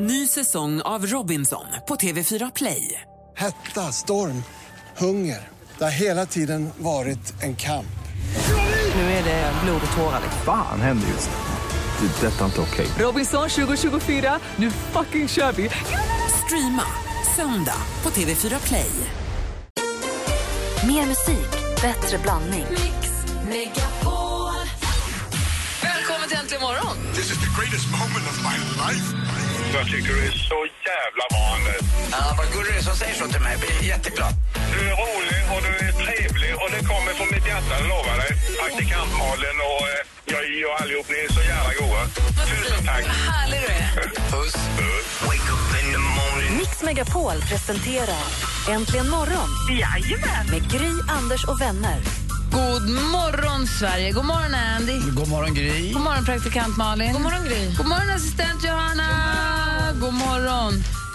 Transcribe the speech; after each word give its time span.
Ny 0.00 0.26
säsong 0.26 0.80
av 0.80 1.06
Robinson 1.06 1.64
på 1.88 1.96
TV4 1.96 2.52
Play. 2.54 3.00
Hetta, 3.36 3.92
storm, 3.92 4.42
hunger. 4.96 5.48
Det 5.78 5.84
har 5.84 5.90
hela 5.90 6.26
tiden 6.26 6.70
varit 6.78 7.42
en 7.42 7.56
kamp. 7.56 7.98
Nu 8.94 9.00
är 9.00 9.24
det 9.24 9.52
blod 9.64 9.80
och 9.90 9.96
tårar. 9.96 10.20
Fan 10.44 10.80
händer 10.80 11.08
just 11.08 11.30
nu. 11.30 12.06
Det. 12.06 12.26
är 12.26 12.30
Detta 12.30 12.40
är 12.40 12.44
inte 12.44 12.60
okej. 12.60 12.86
Robinson 12.98 13.48
2024, 13.48 14.38
nu 14.56 14.70
fucking 14.70 15.28
kör 15.28 15.52
vi! 15.52 15.70
Streama 16.44 16.84
söndag 17.36 17.82
på 18.02 18.10
TV4 18.10 18.66
Play. 18.66 18.90
Mer 20.86 21.06
musik, 21.06 21.50
bättre 21.82 22.18
blandning. 22.18 22.66
Välkommen 25.82 26.28
till 26.28 26.38
Äntligen 26.38 26.62
morgon! 26.62 26.96
This 27.14 27.30
is 27.30 27.38
the 27.38 27.60
greatest 27.60 27.90
moment 27.90 28.26
of 28.30 28.42
my 28.42 28.58
life. 28.86 29.37
Jag 29.74 29.86
tycker 29.86 30.12
du 30.14 30.20
är 30.26 30.36
så 30.52 30.60
jävla 30.90 31.24
Anders. 31.54 31.82
Ja, 32.12 32.34
vad 32.38 32.46
gullig 32.52 32.72
du 32.72 32.78
är 32.78 32.82
som 32.82 32.96
säger 33.02 33.14
så 33.14 33.26
till 33.32 33.40
mig. 33.46 33.52
Jag 33.52 33.60
blir 33.60 33.88
jätteglad. 33.92 34.32
Du 34.72 34.78
är 34.90 34.94
rolig 35.04 35.40
och 35.54 35.60
du 35.66 35.72
är 35.86 35.92
trevlig 36.02 36.52
och 36.62 36.68
det 36.74 36.82
kommer 36.92 37.12
från 37.18 37.28
mitt 37.34 37.46
hjärta, 37.50 37.72
jag 37.80 37.86
lovar 37.94 38.16
dig. 38.22 38.32
Praktikant 38.60 39.12
Malin 39.20 39.58
och 39.70 39.84
eh, 39.92 40.00
jag 40.32 40.42
och 40.68 40.76
allihop, 40.80 41.06
ni 41.12 41.18
är 41.26 41.32
så 41.38 41.42
jävla 41.52 41.72
goa. 41.80 42.02
Tusen 42.48 42.80
tack. 42.88 43.04
Härlig 43.30 43.60
du 43.64 43.70
är. 43.82 43.88
Puss. 44.32 44.54
Wake 45.28 45.48
up 45.54 45.70
in 45.80 45.88
the 45.96 46.02
morning. 46.18 46.50
Mix 46.60 46.82
Megapol 46.82 47.36
presenterar 47.50 48.24
Äntligen 48.74 49.08
morgon 49.10 49.48
med 50.50 50.62
Gry, 50.72 50.92
Anders 51.18 51.44
och 51.44 51.60
vänner. 51.60 51.98
God 52.52 52.90
morgon, 52.90 53.66
Sverige. 53.66 54.12
God 54.12 54.24
morgon, 54.24 54.54
Andy. 54.54 54.98
God 55.16 55.28
morgon, 55.28 55.54
Gry. 55.54 55.92
God 55.92 56.02
morgon, 56.02 56.24
praktikant 56.24 56.76
Malin. 56.76 57.12
God 57.12 57.22
morgon, 57.22 57.44
Gry. 57.44 57.74
God 57.76 57.86
morgon, 57.86 58.10
assistent 58.10 58.64
Johanna. 58.64 59.04
God 59.04 59.16
morgon. 59.26 59.57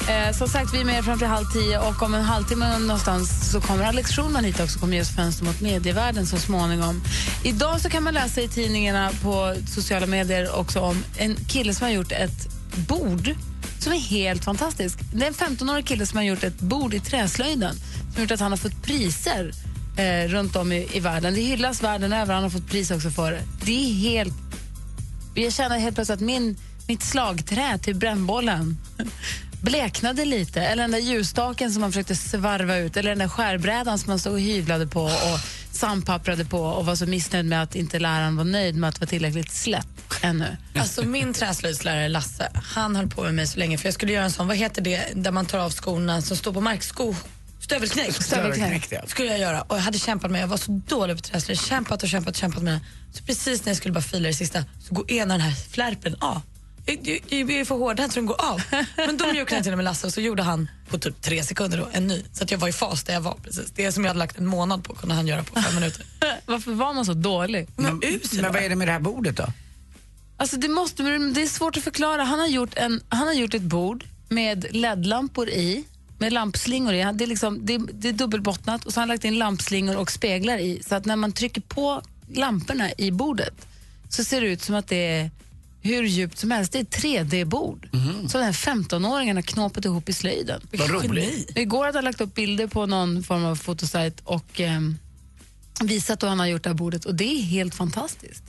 Eh, 0.09 0.33
som 0.33 0.47
sagt, 0.47 0.73
vi 0.73 0.79
är 0.79 0.85
med 0.85 1.05
fram 1.05 1.17
till 1.17 1.27
halv 1.27 1.45
tio 1.45 1.79
och 1.79 2.03
om 2.03 2.13
en 2.13 2.23
halvtimme 2.23 2.77
någonstans 2.79 3.51
så 3.51 3.61
kommer 3.61 3.83
Alex 3.83 4.11
Schulman 4.11 4.43
hit 4.43 4.59
också 4.59 4.79
kommer 4.79 4.95
ge 4.95 5.01
oss 5.01 5.15
fönster 5.15 5.45
mot 5.45 5.61
medievärlden 5.61 6.25
så 6.25 6.37
småningom. 6.37 7.01
Idag 7.43 7.81
så 7.81 7.89
kan 7.89 8.03
man 8.03 8.13
läsa 8.13 8.41
i 8.41 8.47
tidningarna 8.47 9.11
på 9.21 9.55
sociala 9.67 10.05
medier 10.05 10.59
också 10.59 10.79
om 10.79 11.03
en 11.17 11.35
kille 11.35 11.73
som 11.73 11.85
har 11.85 11.91
gjort 11.91 12.11
ett 12.11 12.47
bord 12.87 13.35
som 13.79 13.93
är 13.93 13.99
helt 13.99 14.43
fantastisk. 14.43 14.99
Det 15.13 15.23
är 15.23 15.27
en 15.27 15.57
15-årig 15.57 15.85
kille 15.85 16.05
som 16.05 16.17
har 16.17 16.23
gjort 16.23 16.43
ett 16.43 16.59
bord 16.59 16.93
i 16.93 16.99
träslöjden 16.99 17.75
som 17.75 18.13
har 18.15 18.21
gjort 18.21 18.31
att 18.31 18.39
han 18.39 18.51
har 18.51 18.57
fått 18.57 18.83
priser 18.83 19.51
eh, 19.97 20.29
runt 20.29 20.55
om 20.55 20.71
i, 20.71 20.87
i 20.93 20.99
världen. 20.99 21.33
Det 21.33 21.41
hyllas 21.41 21.83
världen 21.83 22.13
över. 22.13 22.33
Han 22.33 22.43
har 22.43 22.49
fått 22.49 22.67
pris 22.67 22.91
också 22.91 23.09
för 23.09 23.31
det. 23.31 23.41
Det 23.65 23.89
är 23.89 23.93
helt... 23.93 24.33
Jag 25.35 25.53
känner 25.53 25.79
helt 25.79 25.95
plötsligt 25.95 26.15
att 26.15 26.25
min, 26.25 26.57
mitt 26.87 27.03
slagträ 27.03 27.77
till 27.77 27.95
brännbollen 27.95 28.77
bleknade 29.63 30.25
lite. 30.25 30.61
Eller 30.61 30.83
den 30.83 30.91
där 30.91 30.99
ljusstaken 30.99 31.71
som 31.71 31.81
man 31.81 31.91
försökte 31.91 32.15
svarva 32.15 32.77
ut. 32.77 32.97
Eller 32.97 33.09
den 33.09 33.19
där 33.19 33.27
skärbrädan 33.27 33.99
som 33.99 34.11
man 34.11 34.19
stod 34.19 34.33
och 34.33 34.39
hyvlade 34.39 34.87
på 34.87 35.01
och 35.01 35.39
sandpapprade 35.71 36.45
på 36.45 36.59
och 36.59 36.85
var 36.85 36.95
så 36.95 37.05
missnöjd 37.05 37.45
med 37.45 37.63
att 37.63 37.75
inte 37.75 37.99
läraren 37.99 38.35
var 38.35 38.43
nöjd 38.43 38.75
med 38.75 38.87
att 38.89 38.99
vara 38.99 39.09
tillräckligt 39.09 39.51
slätt 39.51 39.87
ännu. 40.21 40.57
Alltså 40.75 41.03
min 41.03 41.33
träslöjdslärare 41.33 42.09
Lasse, 42.09 42.51
han 42.53 42.95
höll 42.95 43.07
på 43.07 43.23
med 43.23 43.33
mig 43.33 43.47
så 43.47 43.59
länge 43.59 43.77
för 43.77 43.87
jag 43.87 43.93
skulle 43.93 44.11
göra 44.11 44.23
en 44.23 44.31
sån, 44.31 44.47
vad 44.47 44.57
heter 44.57 44.81
det, 44.81 45.07
där 45.13 45.31
man 45.31 45.45
tar 45.45 45.59
av 45.59 45.71
skorna 45.71 46.21
som 46.21 46.37
står 46.37 46.53
på 46.53 46.61
marksko... 46.61 47.15
Stövelknäck. 47.59 48.23
Stövelknäck, 48.23 48.87
ja. 48.89 49.01
skulle 49.07 49.29
jag 49.29 49.39
göra 49.39 49.61
och 49.61 49.77
jag 49.77 49.81
hade 49.81 49.99
kämpat 49.99 50.31
med, 50.31 50.41
jag 50.41 50.47
var 50.47 50.57
så 50.57 50.81
dålig 50.87 51.15
på 51.15 51.21
träslöjd, 51.21 51.59
kämpat 51.59 52.03
och 52.03 52.09
kämpat 52.09 52.29
och 52.29 52.39
kämpat 52.39 52.63
med 52.63 52.73
det. 52.73 52.81
Så 53.17 53.23
precis 53.23 53.65
när 53.65 53.69
jag 53.69 53.77
skulle 53.77 53.93
bara 53.93 54.01
fila 54.01 54.27
det 54.27 54.33
sista 54.33 54.63
så 54.79 54.95
går 54.95 55.11
ena 55.11 55.33
den 55.33 55.41
här 55.41 55.51
flärpen 55.51 56.15
av. 56.19 56.41
Jag, 56.85 57.23
jag 57.29 57.51
är 57.51 57.65
för 57.65 57.75
hårdhänt 57.75 58.13
så 58.13 58.19
den 58.19 58.25
går 58.25 58.41
av. 58.41 58.61
Men 58.95 59.17
då 59.17 59.33
mjuknade 59.33 59.63
till 59.63 59.75
med 59.75 59.85
Lasse 59.85 60.07
och 60.07 60.13
så 60.13 60.21
gjorde 60.21 60.43
han 60.43 60.69
på 60.89 60.97
typ 60.97 61.21
tre 61.21 61.43
sekunder 61.43 61.77
då, 61.77 61.87
en 61.91 62.07
ny. 62.07 62.23
Så 62.33 62.43
att 62.43 62.51
jag 62.51 62.57
var 62.57 62.67
i 62.67 62.71
fas 62.71 63.03
där 63.03 63.13
jag 63.13 63.21
var 63.21 63.37
precis. 63.43 63.71
Det 63.75 63.91
som 63.91 64.03
jag 64.03 64.09
hade 64.09 64.19
lagt 64.19 64.37
en 64.37 64.45
månad 64.45 64.83
på 64.83 64.95
kunde 64.95 65.15
han 65.15 65.27
göra 65.27 65.43
på 65.43 65.61
fem 65.61 65.75
minuter. 65.75 66.05
Varför 66.45 66.71
var 66.71 66.93
man 66.93 67.05
så 67.05 67.13
dålig? 67.13 67.67
Men 67.75 67.83
Men 67.85 68.43
var 68.43 68.49
vad 68.53 68.63
är 68.63 68.69
det 68.69 68.75
med 68.75 68.87
det 68.87 68.91
här 68.91 68.99
bordet 68.99 69.37
då? 69.37 69.45
Alltså 70.37 70.57
det, 70.57 70.67
måste, 70.69 71.03
det 71.03 71.41
är 71.41 71.47
svårt 71.47 71.77
att 71.77 71.83
förklara. 71.83 72.23
Han 72.23 72.39
har 72.39 72.47
gjort, 72.47 72.77
en, 72.77 73.01
han 73.09 73.27
har 73.27 73.33
gjort 73.33 73.53
ett 73.53 73.61
bord 73.61 74.05
med 74.29 74.65
LED-lampor 74.71 75.49
i, 75.49 75.83
med 76.17 76.33
lampslingor 76.33 76.93
i. 76.93 76.97
Det 77.13 77.23
är, 77.23 77.27
liksom, 77.27 77.65
det, 77.65 77.77
det 77.77 78.09
är 78.09 78.13
dubbelbottnat 78.13 78.85
och 78.85 78.93
så 78.93 78.99
har 78.99 79.01
han 79.01 79.07
lagt 79.07 79.23
in 79.23 79.39
lampslingor 79.39 79.97
och 79.97 80.11
speglar 80.11 80.57
i. 80.57 80.83
Så 80.87 80.95
att 80.95 81.05
när 81.05 81.15
man 81.15 81.31
trycker 81.31 81.61
på 81.61 82.01
lamporna 82.33 82.89
i 82.97 83.11
bordet 83.11 83.67
så 84.09 84.23
ser 84.23 84.41
det 84.41 84.47
ut 84.47 84.61
som 84.61 84.75
att 84.75 84.87
det 84.87 85.07
är 85.17 85.31
hur 85.83 86.03
djupt 86.03 86.37
som 86.37 86.51
helst. 86.51 86.71
Det 86.71 86.77
är 86.77 86.81
ett 86.81 86.89
3D-bord 87.03 87.89
Mhm. 87.91 88.29
som 88.29 88.39
den 88.41 88.43
här 88.43 88.53
15-åringen 88.53 89.35
har 89.37 89.41
knåpat 89.41 89.85
ihop 89.85 90.09
i 90.09 90.13
slöjden. 90.13 90.61
Vad 90.71 90.89
roligt. 90.89 91.51
Igår 91.57 91.85
hade 91.85 91.97
han 91.97 92.05
lagt 92.05 92.21
upp 92.21 92.33
bilder 92.35 92.67
på 92.67 92.85
någon 92.85 93.23
form 93.23 93.45
av 93.45 93.55
fotosajt 93.55 94.21
och 94.23 94.59
ehm, 94.59 94.97
visat 95.81 96.23
hur 96.23 96.27
han 96.27 96.39
har 96.39 96.47
gjort 96.47 96.63
det 96.63 96.69
här 96.69 96.75
bordet 96.75 97.05
och 97.05 97.15
det 97.15 97.23
är 97.39 97.41
helt 97.41 97.75
fantastiskt. 97.75 98.43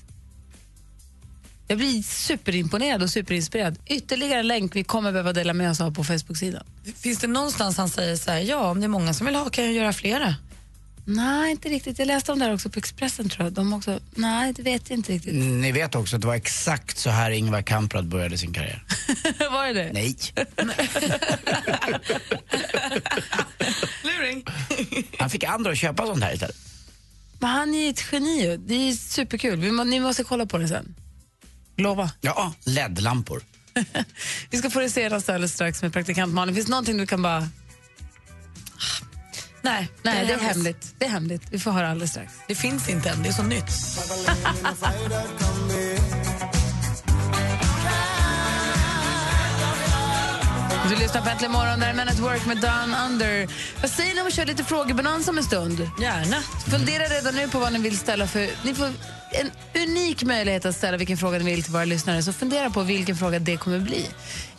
Jag 1.68 1.78
blir 1.78 2.02
superimponerad 2.02 3.02
och 3.02 3.10
superinspirerad. 3.10 3.78
Ytterligare 3.86 4.40
en 4.40 4.46
länk 4.48 4.76
vi 4.76 4.84
kommer 4.84 5.12
behöva 5.12 5.32
dela 5.32 5.52
med 5.52 5.70
oss 5.70 5.80
av 5.80 5.94
på 5.94 6.04
Facebook-sidan. 6.04 6.64
Finns 6.96 7.18
det 7.18 7.26
någonstans 7.26 7.76
han 7.76 7.88
säger 7.88 8.16
så 8.16 8.30
här, 8.30 8.38
ja 8.40 8.70
om 8.70 8.80
det 8.80 8.86
är 8.86 8.88
många 8.88 9.14
som 9.14 9.26
vill 9.26 9.34
ha 9.36 9.50
kan 9.50 9.64
jag 9.64 9.72
göra 9.72 9.92
flera? 9.92 10.34
Nej, 11.04 11.50
inte 11.50 11.68
riktigt. 11.68 11.98
Jag 11.98 12.06
läste 12.06 12.32
om 12.32 12.38
det 12.38 12.44
här 12.44 12.54
också 12.54 12.68
på 12.68 12.78
Expressen 12.78 13.28
tror 13.28 13.46
jag. 13.46 13.52
De 13.52 13.72
också, 13.72 14.00
nej, 14.10 14.52
det 14.52 14.62
vet 14.62 14.90
jag 14.90 14.98
inte 14.98 15.12
riktigt. 15.12 15.34
Ni 15.34 15.72
vet 15.72 15.94
också 15.94 16.16
att 16.16 16.22
det 16.22 16.28
var 16.28 16.34
exakt 16.34 16.98
så 16.98 17.10
här 17.10 17.30
Ingvar 17.30 17.62
Kamprad 17.62 18.06
började 18.06 18.38
sin 18.38 18.52
karriär. 18.52 18.84
Var 19.50 19.66
det 19.66 19.72
det? 19.72 19.92
Nej. 19.92 20.16
Luring. 24.02 24.44
Han 25.18 25.30
fick 25.30 25.44
andra 25.44 25.70
att 25.70 25.78
köpa 25.78 26.06
sånt 26.06 26.22
här 26.22 26.34
istället. 26.34 26.56
Men 27.38 27.50
han 27.50 27.74
är 27.74 27.90
ett 27.90 28.04
geni 28.12 28.42
ju. 28.42 28.56
Det 28.56 28.74
är 28.74 28.92
superkul. 28.92 29.60
Vi 29.60 29.72
må, 29.72 29.84
ni 29.84 30.00
måste 30.00 30.24
kolla 30.24 30.46
på 30.46 30.58
det 30.58 30.68
sen. 30.68 30.94
Lova. 31.76 32.10
Ja, 32.20 32.52
LED-lampor. 32.64 33.42
Vi 34.50 34.58
ska 34.58 34.70
få 34.70 34.80
det 34.80 34.90
senaste 34.90 35.34
alldeles 35.34 35.52
strax 35.52 35.82
med 35.82 35.92
praktikant 35.92 36.34
Malin. 36.34 36.54
Finns 36.54 36.66
det 36.66 36.70
någonting 36.70 36.98
du 36.98 37.06
kan 37.06 37.22
bara... 37.22 37.48
Nej, 39.64 39.88
Nej, 40.02 40.26
det 40.26 40.32
är 40.32 40.38
hemligt. 40.38 40.94
Det 40.98 41.04
är 41.04 41.08
hemligt. 41.08 41.42
Vi 41.50 41.58
får 41.58 41.70
höra 41.70 41.88
alldeles 41.88 42.10
strax. 42.10 42.32
Det 42.48 42.54
finns 42.54 42.88
inte 42.88 43.10
än, 43.10 43.22
det 43.22 43.28
är 43.28 43.32
så 43.32 43.42
nytt. 43.42 43.64
Du 50.88 50.96
lyssnar 50.96 51.22
på 51.22 51.28
Äntligen 51.28 51.52
morgon, 51.52 51.80
där 51.80 51.88
är 51.88 51.94
Men 51.94 52.08
at 52.08 52.18
Work 52.18 52.46
med 52.46 52.56
Down 52.56 52.94
Under. 53.06 53.48
Vad 53.80 53.90
säger 53.90 54.14
ni 54.14 54.20
om 54.20 54.26
att 54.26 54.34
köra 54.34 54.46
lite 54.46 54.64
frågebonanza 54.64 55.30
om 55.30 55.38
en 55.38 55.44
stund? 55.44 55.90
Gärna. 56.00 56.36
Fundera 56.70 57.04
redan 57.04 57.34
nu 57.34 57.48
på 57.48 57.58
vad 57.58 57.72
ni 57.72 57.78
vill 57.78 57.98
ställa 57.98 58.26
för... 58.26 58.48
Ni 58.64 58.74
får 58.74 58.90
en 59.30 59.50
unik 59.82 60.22
möjlighet 60.22 60.64
att 60.64 60.76
ställa 60.76 60.96
vilken 60.96 61.16
fråga 61.16 61.38
ni 61.38 61.44
vill 61.44 61.62
till 61.62 61.72
våra 61.72 61.84
lyssnare, 61.84 62.22
så 62.22 62.32
fundera 62.32 62.70
på 62.70 62.82
vilken 62.82 63.16
fråga 63.16 63.38
det 63.38 63.56
kommer 63.56 63.78
bli. 63.78 64.10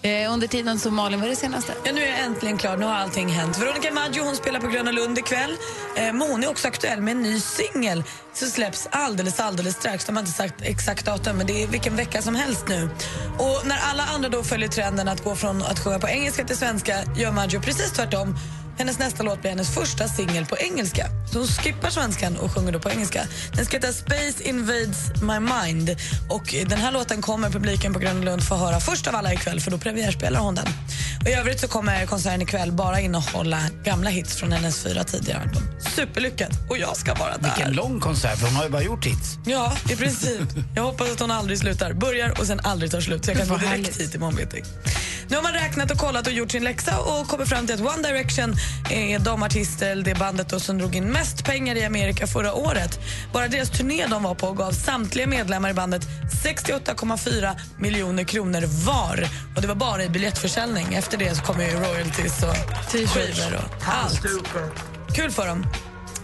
Eh, 0.02 0.34
under 0.34 0.48
tiden 0.48 0.80
så 0.80 0.92
Malin, 0.92 1.20
vad 1.20 1.26
är 1.26 1.30
det 1.30 1.36
senaste? 1.36 1.74
Ja, 1.84 1.92
nu 1.92 2.02
är 2.02 2.08
jag 2.08 2.20
äntligen 2.20 2.58
klar, 2.58 2.78
nu 2.78 2.86
har 2.86 2.94
allting 2.94 3.30
hänt. 3.30 3.58
Veronica 3.58 3.92
Maggio 3.92 4.24
hon 4.24 4.36
spelar 4.36 4.60
på 4.60 4.68
Gröna 4.68 4.92
Lund 4.92 5.18
ikväll. 5.18 5.52
Eh, 5.98 6.04
men 6.04 6.22
hon 6.22 6.44
är 6.44 6.50
också 6.50 6.68
aktuell 6.68 7.02
med 7.02 7.12
en 7.12 7.22
ny 7.22 7.40
singel 7.40 8.04
så 8.38 8.46
släpps 8.46 8.88
alldeles, 8.92 9.40
alldeles 9.40 9.76
strax. 9.76 10.06
De 10.06 10.16
har 10.16 10.24
inte 10.24 10.34
sagt 10.34 10.62
exakt 10.62 11.06
datum, 11.06 11.38
men 11.38 11.48
det 11.48 11.64
är 11.64 11.68
vilken 11.68 11.96
vecka 11.96 12.22
som 12.22 12.36
helst 12.36 12.68
nu. 12.68 12.90
Och 13.38 13.68
när 13.68 13.78
alla 13.92 14.04
andra 14.04 14.30
då 14.30 14.44
följer 14.44 14.70
trenden 14.70 15.08
att 15.08 15.24
gå 15.24 15.36
från 15.36 15.62
att 15.62 15.80
sjunga 15.80 16.00
på 16.00 16.08
engelska 16.08 16.44
till 16.44 16.58
svenska 16.58 17.04
gör 17.18 17.32
Maggio 17.32 17.60
precis 17.60 17.92
tvärtom. 17.92 18.36
Hennes 18.78 19.00
nästa 19.00 19.24
låt 19.24 19.42
blir 19.42 19.52
hennes 19.52 19.70
första 19.70 20.08
singel 20.08 20.46
på 20.46 20.58
engelska. 20.58 21.08
Så 21.32 21.40
hon 21.40 21.48
skippar 21.48 21.90
svenskan 21.90 22.38
och 22.38 22.52
sjunger 22.52 22.72
då 22.72 22.80
på 22.80 22.90
engelska. 22.90 23.28
Den 23.54 23.66
ska 23.66 23.78
heta 23.78 23.94
Space 23.94 24.44
Invades 24.44 25.22
My 25.22 25.40
Mind. 25.40 25.96
Och 26.30 26.56
den 26.68 26.80
här 26.80 26.92
låten 26.92 27.22
kommer 27.22 27.50
publiken 27.50 27.94
på 27.94 28.00
Gröna 28.00 28.22
Lund 28.22 28.44
få 28.44 28.56
höra 28.56 28.80
först 28.80 29.08
av 29.08 29.16
alla 29.16 29.34
ikväll 29.34 29.60
för 29.60 29.72
då 29.72 29.78
premiärspelar 29.78 30.40
hon 30.40 30.56
den. 30.56 30.68
Och 31.22 31.28
I 31.28 31.34
övrigt 31.34 31.60
så 31.60 31.68
kommer 31.68 32.06
konserten 32.06 32.42
ikväll 32.42 32.72
bara 32.72 33.00
innehålla 33.00 33.60
gamla 33.84 34.10
hits 34.10 34.36
från 34.36 34.52
hennes 34.52 34.84
fyra 34.84 35.04
tidigare 35.04 35.42
album. 35.42 35.64
Superlyckat! 35.96 36.52
Och 36.70 36.78
jag 36.78 36.98
ska 36.98 37.14
vara 37.14 37.38
där. 37.38 37.44
Vilken 37.44 37.74
lång 37.74 38.00
konsert, 38.00 38.40
för 38.40 38.46
hon 38.48 38.56
har 38.56 38.64
ju 38.64 38.70
bara 38.70 38.82
gjort 38.82 39.06
hits. 39.06 39.38
Ja, 39.46 39.74
i 39.90 39.96
princip. 39.96 40.42
Jag 40.76 40.84
hoppas 40.84 41.12
att 41.12 41.20
hon 41.20 41.32
aldrig 41.32 41.60
slutar. 41.60 41.94
Börjar 41.94 42.40
och 42.40 42.48
sen 42.48 42.60
aldrig 42.60 42.92
tar 42.92 43.02
slut. 43.02 43.26
Så 43.26 43.32
jag 43.32 43.38
kan 43.38 43.48
gå 43.48 43.58
direkt 43.58 44.02
hit 44.02 44.16
imorgon 44.16 44.36
bitti. 44.36 44.64
Nu 45.28 45.36
har 45.36 45.44
man 45.44 45.54
räknat 45.54 45.92
och 45.92 45.98
kollat 45.98 46.28
och 46.28 46.34
gjort 46.34 46.52
sin 46.52 46.64
läxa 46.64 47.00
och 47.00 47.28
kommit 47.28 47.50
fram 47.50 47.68
till 47.68 47.76
att 47.76 47.96
One 47.96 48.08
Direction 48.08 48.56
är 48.90 49.20
de 49.20 49.44
artister, 49.44 49.92
eller 49.92 50.04
det 50.04 50.16
bandet 50.16 50.50
då, 50.50 50.60
som 50.60 50.78
drog 50.78 50.96
in 50.96 51.12
mest 51.12 51.46
pengar 51.46 51.76
i 51.76 51.86
Amerika 51.86 52.28
förra 52.28 52.54
året. 52.54 53.00
Bara 53.34 53.48
deras 53.48 53.70
turné 53.70 54.08
de 54.08 54.24
var 54.24 54.36
på 54.36 54.52
gav 54.52 54.72
samtliga 54.72 55.28
medlemmar 55.28 55.70
i 55.70 55.74
bandet 55.74 56.02
68,4 56.44 57.56
miljoner 57.80 58.24
kronor 58.24 58.86
var. 58.86 59.28
Och 59.56 59.62
det 59.62 59.68
var 59.68 59.76
bara 59.76 60.04
i 60.04 60.10
biljettförsäljning. 60.10 60.94
Efter 60.94 61.18
det 61.18 61.36
så 61.36 61.44
kommer 61.44 61.66
ju 61.66 61.72
royalties 61.72 62.44
och 62.44 62.56
skivor 62.92 63.56
och 63.56 63.84
allt. 63.88 64.22
Kul 65.16 65.32
för 65.32 65.48
dem. 65.48 65.66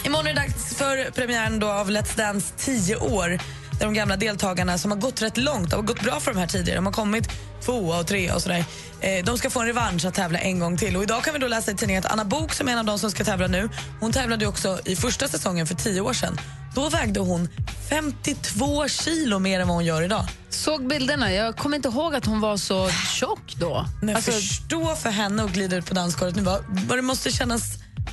Imorgon 0.04 0.28
är 0.28 0.34
det 0.34 0.40
dags 0.40 0.76
för 0.76 1.12
premiären 1.12 1.60
då 1.60 1.68
av 1.68 1.90
Let's 1.90 2.18
Dance 2.18 2.54
10 2.58 2.96
år. 2.96 3.40
Där 3.82 3.86
de 3.86 3.94
gamla 3.94 4.18
deltagarna 4.18 4.78
som 4.78 4.92
har 4.92 4.98
gått 4.98 5.22
rätt 5.22 5.38
långt, 5.38 5.70
det 5.70 5.76
har 5.76 5.84
gått 5.84 6.02
bra 6.02 6.20
för 6.20 6.34
de 6.34 6.40
här 6.40 6.48
tidigare, 6.48 6.78
de 6.78 6.86
har 6.86 6.94
kommit 6.94 7.30
tvåa 7.66 8.00
och 8.00 8.08
trea 8.08 8.36
och 8.36 8.42
sådär. 8.42 8.66
Eh, 9.02 9.26
de 9.26 9.38
ska 9.38 9.50
få 9.50 9.60
en 9.60 9.66
revansch 9.66 10.06
att 10.06 10.14
tävla 10.14 10.40
en 10.40 10.60
gång 10.60 10.78
till. 10.78 10.98
Och 10.98 11.04
idag 11.04 11.24
kan 11.24 11.34
vi 11.34 11.40
då 11.40 11.48
läsa 11.48 11.72
i 11.72 11.76
tidningen 11.76 12.04
att 12.06 12.12
Anna 12.12 12.26
Bok 12.26 12.54
som 12.54 12.68
är 12.68 12.72
en 12.72 12.78
av 12.78 12.86
de 12.86 13.00
som 13.00 13.12
ska 13.12 13.24
tävla 13.24 13.48
nu, 13.48 13.70
hon 14.00 14.12
tävlade 14.12 14.48
också 14.48 14.80
i 14.86 14.96
första 14.96 15.28
säsongen 15.28 15.68
för 15.68 15.76
tio 15.76 16.02
år 16.02 16.14
sedan. 16.14 16.38
Då 16.76 16.90
vägde 16.90 17.20
hon 17.20 17.50
52 17.90 18.88
kilo 18.88 19.40
mer 19.40 19.60
än 19.60 19.68
vad 19.68 19.76
hon 19.76 19.86
gör 19.86 20.02
idag. 20.02 20.26
Såg 20.50 20.88
bilderna. 20.88 21.32
Jag 21.34 21.58
kommer 21.58 21.76
inte 21.76 21.90
ihåg 21.90 22.16
att 22.16 22.26
hon 22.26 22.42
var 22.42 22.58
så 22.58 22.90
tjock 22.90 23.56
då. 23.60 23.86
Men 24.02 24.16
Alltså, 24.16 24.32
förstå 24.32 24.96
för 24.96 25.10
henne 25.10 25.44
att 25.44 25.52
glida 25.52 25.76
ut 25.76 25.86
på 25.86 25.94
dansgolvet 25.94 26.36
nu. 26.36 26.42
Vad 26.68 26.98
det 26.98 27.02
måste 27.02 27.32
kännas 27.32 27.64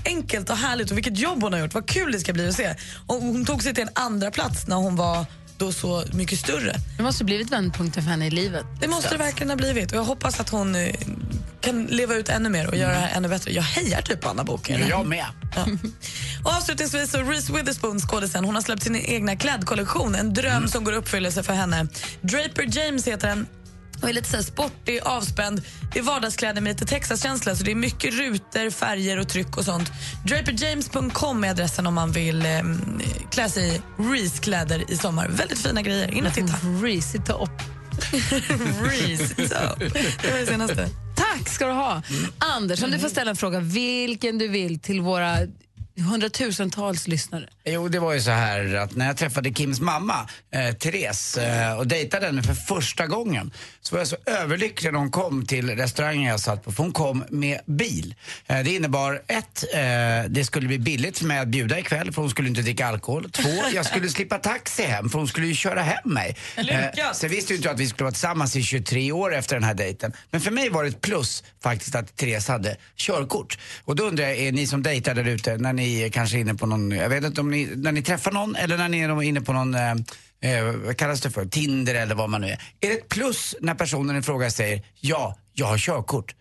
enkelt 0.05 0.50
och 0.50 0.56
härligt 0.56 0.91
och 0.91 0.97
vilket 0.97 1.19
jobb 1.19 1.43
hon 1.43 1.53
har 1.53 1.61
gjort. 1.61 1.75
Vad 1.75 1.88
kul 1.88 2.12
det 2.12 2.20
ska 2.20 2.32
bli 2.32 2.49
att 2.49 2.55
se. 2.55 2.75
Och 3.06 3.17
hon 3.17 3.44
tog 3.44 3.62
sig 3.62 3.75
till 3.75 3.82
en 3.82 3.91
andra 3.94 4.31
plats 4.31 4.67
när 4.67 4.76
hon 4.76 4.97
var 4.97 5.26
då 5.58 5.72
så 5.72 6.05
mycket 6.12 6.38
större. 6.38 6.76
det 6.96 7.02
måste 7.02 7.25
ha 7.25 7.26
blivit 7.26 7.50
vändpunkten 7.50 8.02
för 8.02 8.10
henne 8.10 8.26
i 8.26 8.31
livet. 8.31 8.66
Det 8.81 8.88
måste 8.88 9.10
det 9.10 9.16
verkligen 9.16 9.50
ha 9.50 9.56
blivit. 9.56 9.93
Och 9.93 9.99
jag 9.99 10.05
hoppas 10.05 10.40
att 10.40 10.49
hon 10.49 10.75
eh, 10.75 10.94
kan 11.60 11.87
leva 11.87 12.14
ut 12.14 12.28
ännu 12.28 12.49
mer 12.49 12.66
och 12.66 12.76
göra 12.76 12.93
det 12.93 12.99
här 12.99 13.16
ännu 13.16 13.28
bättre. 13.28 13.52
Jag 13.52 13.62
hejar 13.62 14.02
typ 14.02 14.20
på 14.20 14.28
Anna 14.28 14.44
Book. 14.44 14.70
Jag 14.70 15.06
med. 15.06 15.26
Och 16.44 16.50
avslutningsvis 16.50 17.10
så 17.10 17.19
Reese 17.22 17.50
Witherspoon, 17.50 18.00
skådisen, 18.00 18.44
hon 18.44 18.55
har 18.55 18.62
släppt 18.62 18.82
sin 18.82 18.96
egna 18.96 19.37
klädkollektion. 19.37 20.14
En 20.14 20.34
dröm 20.34 20.69
som 20.69 20.84
går 20.84 20.94
i 20.94 20.96
uppfyllelse 20.96 21.43
för 21.43 21.52
henne. 21.52 21.87
Draper 22.20 22.78
James 22.78 23.06
heter 23.08 23.28
den. 23.28 23.46
Och 24.02 24.08
är 24.08 24.12
lite 24.12 24.28
så 24.28 24.42
sportig, 24.42 25.00
avspänd. 25.02 25.62
Det 25.92 25.98
är 25.98 26.02
vardagskläder 26.02 26.60
med 26.60 26.70
lite 26.70 26.84
Texas-känsla 26.84 27.56
så 27.56 27.64
det 27.64 27.70
är 27.70 27.74
mycket 27.74 28.14
rutor, 28.14 28.70
färger 28.70 29.18
och 29.18 29.28
tryck 29.28 29.56
och 29.56 29.64
sånt. 29.64 29.92
Draperjames.com 30.26 31.44
är 31.44 31.50
adressen 31.50 31.86
om 31.86 31.94
man 31.94 32.12
vill 32.12 32.46
eh, 32.46 32.62
klä 33.30 33.48
sig 33.48 33.74
i 33.74 33.80
Reese-kläder 33.96 34.90
i 34.90 34.96
sommar. 34.96 35.28
Väldigt 35.28 35.58
fina 35.58 35.82
grejer. 35.82 36.14
In 36.14 36.26
och 36.26 36.34
titta. 36.34 36.52
Reese 36.82 37.18
top. 37.26 37.50
Reese 38.82 39.34
top. 39.34 39.78
Det 40.22 40.30
var 40.30 40.38
det 40.38 40.46
senaste. 40.46 40.88
Tack 41.16 41.48
ska 41.48 41.66
du 41.66 41.72
ha. 41.72 42.02
Anders, 42.38 42.82
om 42.82 42.90
du 42.90 42.98
får 42.98 43.08
ställa 43.08 43.30
en 43.30 43.36
fråga, 43.36 43.60
vilken 43.60 44.38
du 44.38 44.48
vill 44.48 44.80
till 44.80 45.00
våra 45.00 45.38
hundratusentals 46.00 47.08
lyssnare. 47.08 47.48
Jo, 47.64 47.88
det 47.88 47.98
var 47.98 48.12
ju 48.12 48.20
så 48.20 48.30
här 48.30 48.74
att 48.74 48.96
när 48.96 49.06
jag 49.06 49.16
träffade 49.16 49.54
Kims 49.54 49.80
mamma, 49.80 50.28
eh, 50.50 50.74
Therese, 50.74 51.36
eh, 51.36 51.78
och 51.78 51.86
dejtade 51.86 52.26
henne 52.26 52.42
för 52.42 52.54
första 52.54 53.06
gången 53.06 53.50
så 53.80 53.94
var 53.94 54.00
jag 54.00 54.08
så 54.08 54.16
överlycklig 54.26 54.92
när 54.92 54.98
hon 54.98 55.10
kom 55.10 55.46
till 55.46 55.70
restaurangen 55.70 56.22
jag 56.22 56.40
satt 56.40 56.64
på, 56.64 56.72
för 56.72 56.82
hon 56.82 56.92
kom 56.92 57.24
med 57.28 57.60
bil. 57.66 58.14
Eh, 58.46 58.58
det 58.64 58.74
innebar 58.74 59.22
ett, 59.26 59.64
eh, 59.74 60.30
det 60.30 60.44
skulle 60.44 60.68
bli 60.68 60.78
billigt 60.78 61.18
för 61.18 61.24
mig 61.24 61.38
att 61.38 61.48
bjuda 61.48 61.78
ikväll 61.78 62.12
för 62.12 62.22
hon 62.22 62.30
skulle 62.30 62.48
inte 62.48 62.62
dricka 62.62 62.86
alkohol. 62.86 63.30
Två, 63.30 63.48
jag 63.74 63.86
skulle 63.86 64.08
slippa 64.08 64.38
taxi 64.38 64.82
hem 64.82 65.08
för 65.08 65.18
hon 65.18 65.28
skulle 65.28 65.46
ju 65.46 65.54
köra 65.54 65.82
hem 65.82 65.98
mig. 66.04 66.36
Eh, 66.56 67.12
sen 67.14 67.30
visste 67.30 67.52
ju 67.52 67.56
inte 67.56 67.68
jag 67.68 67.74
att 67.74 67.80
vi 67.80 67.86
skulle 67.86 68.04
vara 68.04 68.12
tillsammans 68.12 68.56
i 68.56 68.62
23 68.62 69.12
år 69.12 69.34
efter 69.34 69.56
den 69.56 69.64
här 69.64 69.74
dejten. 69.74 70.12
Men 70.30 70.40
för 70.40 70.50
mig 70.50 70.68
var 70.68 70.82
det 70.82 70.88
ett 70.88 71.00
plus 71.00 71.44
faktiskt 71.62 71.94
att 71.94 72.16
Therese 72.16 72.48
hade 72.48 72.76
körkort. 72.96 73.58
Och 73.84 73.96
då 73.96 74.04
undrar 74.04 74.24
jag, 74.24 74.36
är 74.36 74.52
ni 74.52 74.66
som 74.66 74.82
dejtar 74.82 75.14
där 75.14 75.24
ute, 75.28 75.56
när 75.56 75.72
ni 75.72 75.88
är 75.88 76.08
kanske 76.08 76.38
inne 76.38 76.55
på 76.55 76.67
någon, 76.67 76.90
jag 76.90 77.08
vet 77.08 77.25
inte 77.25 77.40
om 77.40 77.50
ni, 77.50 77.69
när 77.76 77.93
ni 77.93 78.02
träffar 78.02 78.32
någon 78.32 78.56
eller 78.56 78.76
när 78.76 78.88
ni 78.88 79.00
är 79.00 79.23
inne 79.23 79.40
på 79.40 79.52
någon 79.52 79.75
eh, 79.75 79.90
eh, 80.40 80.64
vad 80.85 80.96
kallas 80.96 81.20
det 81.20 81.31
för, 81.31 81.46
Tinder 81.46 81.94
eller 81.94 82.14
vad 82.14 82.31
man 82.31 82.40
nu 82.40 82.46
är. 82.46 82.61
Är 82.81 82.88
det 82.88 82.94
ett 82.94 83.08
plus 83.08 83.55
när 83.61 83.75
personen 83.75 84.17
i 84.17 84.23
fråga 84.23 84.50
säger 84.50 84.82
ja, 85.00 85.38
jag 85.52 85.67
har 85.67 85.79
körkort? 85.79 86.35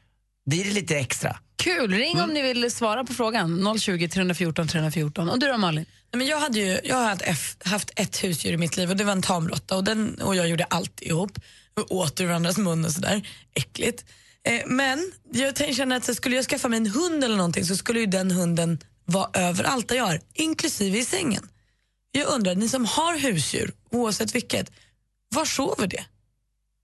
Blir 0.50 0.64
det 0.64 0.72
lite 0.72 0.98
extra? 0.98 1.38
Kul! 1.64 1.94
Ring 1.94 2.22
om 2.22 2.30
ni 2.30 2.42
vill 2.42 2.72
svara 2.72 3.04
på 3.04 3.14
frågan. 3.14 3.80
020 3.80 4.08
314 4.10 4.68
314. 4.68 5.30
Och 5.30 5.40
du 5.40 5.48
då 5.48 5.58
Malin? 5.58 5.86
Nej, 6.14 6.18
men 6.18 6.28
jag, 6.28 6.40
hade 6.40 6.60
ju, 6.60 6.80
jag 6.84 6.96
har 6.96 7.06
haft, 7.10 7.22
F- 7.26 7.56
haft 7.64 7.92
ett 7.96 8.24
husdjur 8.24 8.54
i 8.54 8.58
mitt 8.58 8.78
liv 8.78 8.90
och 8.90 8.98
det 8.98 9.04
var 9.04 9.12
en 9.12 9.22
tamråtta 9.22 9.76
och, 9.76 9.84
den, 9.84 10.22
och 10.22 10.36
jag 10.36 10.50
gjorde 10.50 10.64
allt 10.64 11.02
ihop 11.02 11.32
och 11.76 11.92
åt 11.96 12.22
ur 12.22 12.26
varandras 12.26 12.58
mun 12.58 12.86
och 12.86 12.92
sådär. 12.92 13.28
Äckligt. 13.54 14.06
Eh, 14.48 14.62
men 14.68 15.12
jag 15.34 15.76
känner 15.76 15.98
att 15.98 16.06
så 16.06 16.16
skulle 16.16 16.36
jag 16.36 16.46
skaffa 16.46 16.68
mig 16.68 16.78
en 16.78 16.88
hund 16.88 17.24
eller 17.24 17.36
någonting 17.38 17.66
så 17.66 17.76
skulle 17.76 18.00
ju 18.00 18.06
den 18.06 18.32
hunden 18.32 18.80
vara 19.08 19.30
överallt 19.34 19.88
där 19.88 19.96
jag 19.96 20.12
är, 20.14 20.22
inklusive 20.34 20.98
i 20.98 21.06
sängen. 21.06 21.50
Jag 22.12 22.28
undrar, 22.28 22.56
ni 22.56 22.70
som 22.70 22.86
har 22.86 23.18
husdjur, 23.18 23.72
oavsett 23.92 24.36
vilket, 24.36 24.72
var 25.36 25.46
sover 25.46 25.88
det? 25.88 26.06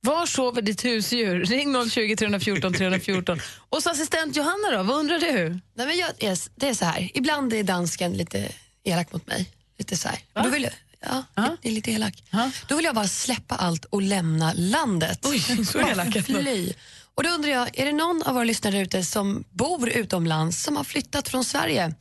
Var 0.01 0.25
sover 0.25 0.61
ditt 0.61 0.85
husdjur? 0.85 1.45
Ring 1.45 1.89
020 1.89 2.15
314 2.15 2.73
314. 2.73 3.39
Och 3.69 3.83
så 3.83 3.89
assistent 3.89 4.35
Johanna 4.35 4.71
då, 4.77 4.83
vad 4.83 4.97
undrar 4.99 5.19
du? 5.19 5.49
Nej, 5.73 5.87
men 5.87 5.97
jag, 5.97 6.09
är- 6.23 6.59
det 6.59 6.67
är 6.69 6.73
så 6.73 6.85
här, 6.85 7.11
ibland 7.13 7.53
är 7.53 7.63
dansken 7.63 8.13
lite 8.13 8.49
elak 8.83 9.13
mot 9.13 9.27
mig. 9.27 9.49
Lite 9.77 9.97
så 9.97 10.07
här. 10.07 10.19
Då 10.43 10.49
vill 10.49 10.63
jag, 10.63 10.73
ja, 10.99 11.23
det 11.61 11.69
är 11.69 11.73
lite 11.73 11.91
elak. 11.91 12.23
Då 12.67 12.75
vill 12.75 12.85
jag 12.85 12.95
bara 12.95 13.07
släppa 13.07 13.55
allt 13.55 13.85
och 13.85 14.01
lämna 14.01 14.53
landet. 14.55 15.19
Oj, 15.25 15.65
så 15.65 15.79
elak. 15.79 16.13
Fly. 16.25 16.73
Och 17.15 17.23
då 17.23 17.29
undrar 17.29 17.49
jag, 17.51 17.79
är 17.79 17.85
det 17.85 17.91
någon 17.91 18.23
av 18.23 18.33
våra 18.33 18.43
lyssnare 18.43 18.79
ute 18.79 19.03
som 19.03 19.43
bor 19.49 19.89
utomlands, 19.89 20.63
som 20.63 20.77
har 20.77 20.83
flyttat 20.83 21.29
från 21.29 21.45
Sverige, 21.45 21.93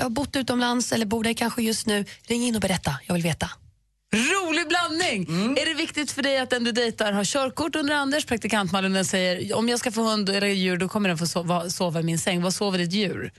har 0.00 0.10
bott 0.10 0.36
utomlands 0.36 0.92
eller 0.92 1.06
bor 1.06 1.24
där 1.24 1.32
kanske 1.32 1.62
just 1.62 1.86
nu? 1.86 2.04
Ring 2.26 2.42
in 2.42 2.54
och 2.54 2.60
berätta, 2.60 2.98
jag 3.06 3.14
vill 3.14 3.22
veta. 3.22 3.50
Rolig 4.14 4.68
blandning! 4.68 5.26
Är 5.58 5.66
det 5.66 5.74
viktigt 5.74 6.10
för 6.10 6.22
dig 6.22 6.38
att 6.38 6.50
den 6.50 6.64
du 6.64 6.72
dejtar 6.72 7.12
har 7.12 7.24
körkort 7.24 7.76
under 7.76 7.94
Anders? 7.94 8.24
Praktikant 8.24 8.72
Malin 8.72 9.04
säger 9.04 9.56
om 9.56 9.68
jag 9.68 9.78
ska 9.78 9.92
få 9.92 10.02
hund 10.02 10.28
eller 10.28 10.46
djur 10.46 10.76
då 10.76 10.88
kommer 10.88 11.08
den 11.08 11.18
få 11.18 11.26
sova, 11.26 11.70
sova 11.70 12.00
i 12.00 12.02
min 12.02 12.18
säng. 12.18 12.42
Vad 12.42 12.54
sover 12.54 12.78
ditt 12.78 12.92
djur? 12.92 13.32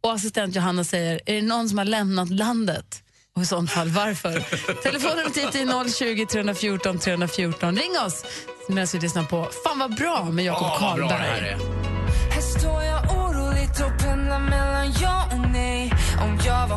Och 0.00 0.12
assistent 0.12 0.54
Johanna 0.56 0.84
säger 0.84 1.20
är 1.26 1.34
det 1.34 1.42
någon 1.42 1.68
som 1.68 1.78
har 1.78 1.84
lämnat 1.84 2.30
landet? 2.30 3.02
Och 3.36 3.42
i 3.42 3.46
sånt 3.46 3.70
fall 3.70 3.88
varför? 3.88 4.40
Telefonen 4.82 5.32
till 5.32 5.60
är 5.60 5.98
020 5.98 6.26
314 6.26 6.98
314. 6.98 7.76
Ring 7.76 7.98
oss 8.06 8.24
medan 8.68 8.86
vi 8.92 8.98
lyssnar 8.98 9.24
på 9.24 9.48
Fan 9.64 9.78
vad 9.78 9.94
bra 9.94 10.24
med 10.24 10.44
Jakob 10.44 10.78
Karlberg. 10.78 11.87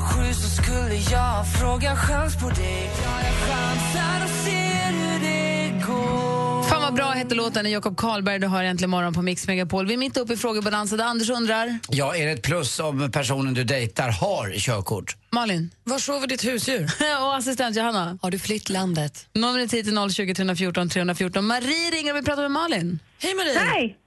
Var 0.01 0.07
sju 0.07 0.33
så 0.33 0.49
skulle 0.61 0.95
jag 0.95 1.47
fråga 1.59 1.95
chans 1.95 2.35
på 2.35 2.49
dig 2.49 2.89
Ja, 3.03 3.19
jag 3.23 3.33
chansar 3.33 4.23
och 4.23 4.29
ser 4.29 4.91
hur 4.91 5.19
det 5.19 5.85
går 5.87 6.63
Fan 6.63 6.81
vad 6.81 6.93
bra 6.93 7.11
heter 7.11 7.35
låten. 7.35 7.71
Jakob 7.71 7.97
Karlberg 7.97 8.39
du 8.39 8.47
har 8.47 8.63
äntligen 8.63 8.89
morgon 8.89 9.13
på 9.13 9.21
Mix 9.21 9.47
Megapol. 9.47 9.87
Vi 9.87 9.93
är 9.93 9.97
mitt 9.97 10.17
uppe 10.17 10.33
i 10.33 10.37
frågebalansen 10.37 10.97
där 10.97 11.05
Anders 11.05 11.29
undrar. 11.29 11.79
Ja, 11.89 12.15
är 12.15 12.25
det 12.25 12.31
ett 12.31 12.41
plus 12.41 12.79
om 12.79 13.11
personen 13.11 13.53
du 13.53 13.63
dejtar 13.63 14.09
har 14.09 14.51
körkort? 14.59 15.15
Malin. 15.29 15.71
Var 15.83 15.97
sover 15.99 16.27
ditt 16.27 16.45
husdjur? 16.45 16.83
och 17.21 17.35
assistent 17.35 17.75
Johanna. 17.77 18.17
Har 18.21 18.31
du 18.31 18.39
flytt 18.39 18.69
landet? 18.69 19.27
Numret 19.33 19.73
hit 19.73 19.87
är 19.87 20.09
020 20.09 20.33
314 20.33 20.89
314. 20.89 21.45
Marie 21.45 21.91
ringer 21.91 22.11
och 22.11 22.17
vi 22.17 22.21
pratar 22.23 22.41
med 22.41 22.51
Malin. 22.51 22.99
Hej 23.19 23.35
Marie! 23.35 23.59
Hej! 23.59 23.97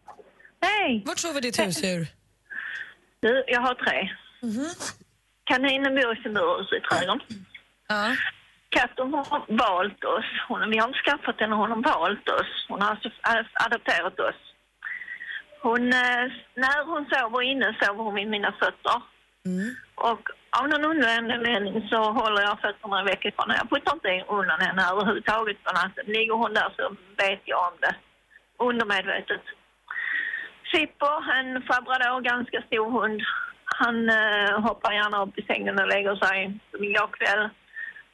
Hej! 0.62 1.02
Vart 1.06 1.18
sover 1.18 1.40
ditt 1.40 1.58
husdjur? 1.58 2.06
Du, 3.20 3.44
jag 3.46 3.60
har 3.60 3.74
tre. 3.74 4.10
Kaninen 5.44 5.94
bor 5.94 6.12
i 6.18 6.22
sin 6.22 6.34
burhus 6.34 6.72
i 6.72 6.80
trädgården. 6.80 7.20
Ja. 7.88 8.16
Katten 8.68 9.14
har 9.14 9.44
valt 9.48 10.04
oss. 10.04 10.24
Hon, 10.48 10.70
vi 10.70 10.78
har 10.78 10.88
inte 10.88 11.04
skaffat 11.04 11.40
henne, 11.40 11.54
hon 11.54 11.70
har 11.70 11.82
valt 11.82 12.28
oss. 12.28 12.50
Hon 12.68 12.82
har 12.82 12.90
alltså 12.90 13.10
adopterat 13.66 14.20
oss. 14.20 14.40
Hon, 15.62 15.92
eh, 15.92 16.24
när 16.54 16.84
hon 16.86 17.06
sover 17.10 17.42
inne 17.42 17.76
sover 17.80 18.04
hon 18.04 18.14
vid 18.14 18.28
mina 18.28 18.52
fötter. 18.52 19.02
Och 19.94 20.24
av 20.58 20.68
någon 20.68 20.84
underlig 20.84 21.88
så 21.90 22.00
håller 22.12 22.42
jag 22.42 22.60
fötterna 22.60 23.04
väck 23.04 23.24
ifrån 23.24 23.50
henne. 23.50 23.60
Jag 23.62 23.70
puttar 23.70 23.94
inte 23.94 24.24
undan 24.28 24.60
henne 24.60 24.82
överhuvudtaget 24.92 25.64
på 25.64 25.72
natten. 25.72 26.04
Ligger 26.06 26.34
hon 26.34 26.54
där 26.54 26.70
så 26.76 26.96
vet 27.16 27.42
jag 27.44 27.62
om 27.68 27.76
det. 27.80 27.94
Undermedvetet. 28.58 29.44
Sippo, 30.70 31.06
en 31.36 31.48
labrador, 31.54 32.20
ganska 32.20 32.62
stor 32.62 32.90
hund. 32.90 33.20
Han 33.64 34.08
eh, 34.08 34.60
hoppar 34.66 34.92
gärna 34.92 35.22
upp 35.22 35.38
i 35.38 35.42
sängen 35.42 35.78
och 35.80 35.88
lägger 35.88 36.16
sig. 36.16 36.58
Som 36.70 36.84
igår 36.84 37.10
kväll 37.18 37.48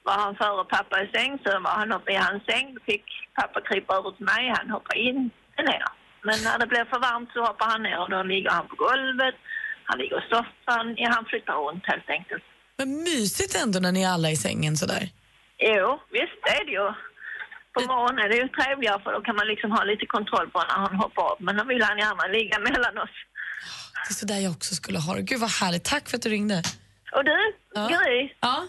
var 0.02 0.16
han 0.24 0.36
före 0.36 0.64
pappa 0.64 1.02
i 1.02 1.10
säng, 1.14 1.38
så 1.44 1.50
var 1.50 1.70
han 1.70 1.92
uppe 1.92 2.12
i 2.12 2.16
hans 2.16 2.42
säng. 2.50 2.74
Då 2.74 2.80
fick 2.92 3.04
pappa 3.34 3.60
krypa 3.60 3.94
över 3.96 4.10
till 4.10 4.24
mig, 4.24 4.54
han 4.58 4.70
hoppar 4.70 4.96
inte 4.96 5.62
ner. 5.70 5.84
Men 6.22 6.36
när 6.44 6.58
det 6.58 6.66
blir 6.66 6.84
för 6.84 7.00
varmt 7.08 7.30
så 7.32 7.40
hoppar 7.40 7.66
han 7.66 7.82
ner 7.82 7.98
och 8.02 8.10
då 8.10 8.22
ligger 8.22 8.50
han 8.50 8.68
på 8.68 8.76
golvet. 8.76 9.34
Han 9.84 9.98
ligger 9.98 10.18
i 10.24 10.28
soffan, 10.34 10.94
ja, 10.96 11.08
han 11.16 11.24
flyttar 11.24 11.54
runt 11.54 11.86
helt 11.86 12.10
enkelt. 12.10 12.44
Men 12.78 12.88
mysigt 13.02 13.54
ändå 13.62 13.78
när 13.78 13.92
ni 13.92 14.02
är 14.02 14.12
alla 14.16 14.30
i 14.30 14.36
sängen 14.36 14.76
sådär. 14.76 15.04
Jo, 15.58 16.00
visst 16.10 16.42
är 16.56 16.64
det 16.66 16.72
ju. 16.72 16.88
På 17.74 17.80
morgonen 17.92 18.24
är 18.24 18.28
det 18.28 18.36
ju 18.36 18.48
trevligare 18.48 19.00
för 19.02 19.12
då 19.12 19.20
kan 19.20 19.36
man 19.36 19.46
liksom 19.46 19.70
ha 19.76 19.82
lite 19.84 20.06
kontroll 20.06 20.50
på 20.50 20.58
när 20.58 20.78
han 20.86 20.94
hoppar 21.02 21.32
upp. 21.32 21.40
Men 21.40 21.56
då 21.56 21.64
vill 21.64 21.82
han 21.82 21.98
gärna 21.98 22.26
ligga 22.36 22.58
mellan 22.68 22.98
oss. 23.04 23.16
Det 24.08 24.12
är 24.12 24.14
så 24.14 24.26
där 24.26 24.38
jag 24.38 24.52
också 24.52 24.74
skulle 24.74 24.98
ha 24.98 25.14
det. 25.14 25.22
Gud 25.22 25.40
vad 25.40 25.50
härligt. 25.50 25.84
Tack 25.84 26.08
för 26.08 26.16
att 26.16 26.22
du 26.22 26.28
ringde. 26.28 26.62
Och 27.16 27.24
du, 27.24 27.36
Ja. 27.74 27.88
Gry, 27.88 28.32
Ja. 28.40 28.66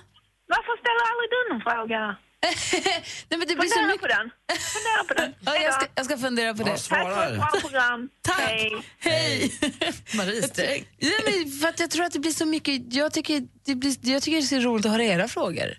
varför 0.48 0.74
ställer 0.82 1.04
aldrig 1.12 1.30
du 1.36 1.40
någon 1.54 1.62
fråga? 1.62 2.18
Nej, 3.30 3.40
men 3.40 3.48
det 3.48 3.56
blir 3.56 3.68
så 3.70 3.76
Fundera 3.76 3.88
mycket... 3.88 4.02
på 4.02 4.08
den. 4.08 4.32
Fundera 4.60 5.04
på 5.08 5.14
den. 5.14 5.34
Ja, 5.46 5.56
jag, 5.64 5.74
ska, 5.74 5.86
jag 5.96 6.06
ska 6.06 6.18
fundera 6.18 6.54
på 6.54 6.64
det. 6.64 6.78
Tack 6.78 6.88
för 7.14 7.28
ett 7.34 7.36
bra 7.38 7.60
program. 7.62 8.10
Tack. 8.22 8.40
Hej. 8.40 8.72
Hej! 9.00 9.52
Marie 10.14 10.42
Sträng. 10.44 10.86
Ja, 10.98 11.10
men 11.26 11.52
för 11.52 11.68
att 11.68 11.80
jag 11.80 11.90
tror 11.92 12.06
att 12.06 12.12
det 12.14 12.20
blir 12.20 12.32
så 12.32 12.46
mycket... 12.46 12.94
Jag 12.94 13.14
tycker 13.14 13.42
det, 13.66 13.76
blir, 13.76 13.96
jag 14.02 14.22
tycker 14.24 14.38
det 14.38 14.44
är 14.44 14.62
så 14.62 14.68
roligt 14.68 14.86
att 14.86 14.92
höra 14.92 15.04
era 15.04 15.28
frågor. 15.28 15.78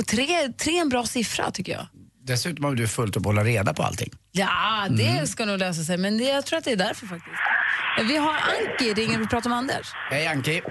Och 0.00 0.06
tre, 0.06 0.52
tre 0.52 0.76
är 0.76 0.80
en 0.80 0.88
bra 0.88 1.04
siffra 1.04 1.50
tycker 1.50 1.72
jag. 1.72 1.86
Dessutom 2.26 2.64
har 2.64 2.74
du 2.74 2.88
fullt 2.88 3.16
upp 3.16 3.20
att 3.20 3.26
hålla 3.26 3.44
reda 3.44 3.74
på 3.74 3.82
allting. 3.82 4.10
Ja, 4.32 4.86
det 4.90 5.06
Mm. 5.08 5.26
ska 5.26 5.44
nog 5.44 5.58
lösa 5.58 5.82
sig, 5.82 5.98
men 5.98 6.18
det, 6.18 6.24
jag 6.24 6.46
tror 6.46 6.58
att 6.58 6.64
det 6.64 6.72
är 6.72 6.76
därför 6.76 7.06
faktiskt. 7.06 7.36
Vi 8.08 8.16
har 8.16 8.34
Anki, 8.34 8.94
ringer 8.94 9.18
vi 9.18 9.26
pratar 9.26 9.50
om 9.50 9.56
Anders. 9.56 9.86
Hej 10.10 10.26
Anki. 10.26 10.62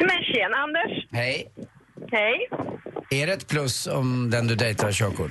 Men 0.00 0.24
tjena 0.24 0.56
Anders. 0.56 1.06
Hej. 1.12 1.52
Hej. 2.12 2.48
Är 3.10 3.26
det 3.26 3.32
ett 3.32 3.48
plus 3.48 3.86
om 3.86 4.30
den 4.30 4.46
du 4.46 4.54
dejtar 4.54 4.84
har 4.84 4.92
körkort? 4.92 5.30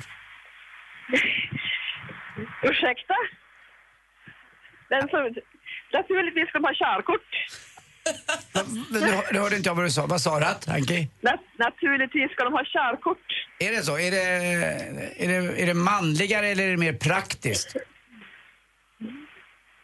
Ursäkta? 2.63 3.13
Den 4.89 5.07
som... 5.09 5.33
Naturligtvis 5.93 6.49
ska 6.49 6.59
man 6.59 6.75
ha 6.79 6.85
körkort. 6.85 7.29
Du, 8.91 8.99
du 9.31 9.39
hörde 9.39 9.55
inte 9.55 9.69
jag 9.69 9.75
vad 9.75 9.85
du 9.85 9.91
sa. 9.91 10.05
Vad 10.05 10.21
sa 10.21 10.39
du, 10.39 10.45
Anki? 10.71 11.09
Nat- 11.21 11.49
naturligtvis 11.57 12.31
ska 12.31 12.43
de 12.43 12.53
ha 12.53 12.63
körkort. 12.65 13.17
Är 13.59 13.71
det 13.71 13.83
så? 13.83 13.97
Är 13.99 14.11
det, 14.11 14.23
är, 15.23 15.27
det, 15.27 15.61
är 15.61 15.65
det 15.65 15.73
manligare 15.73 16.47
eller 16.47 16.63
är 16.67 16.71
det 16.71 16.77
mer 16.77 16.93
praktiskt? 16.93 17.75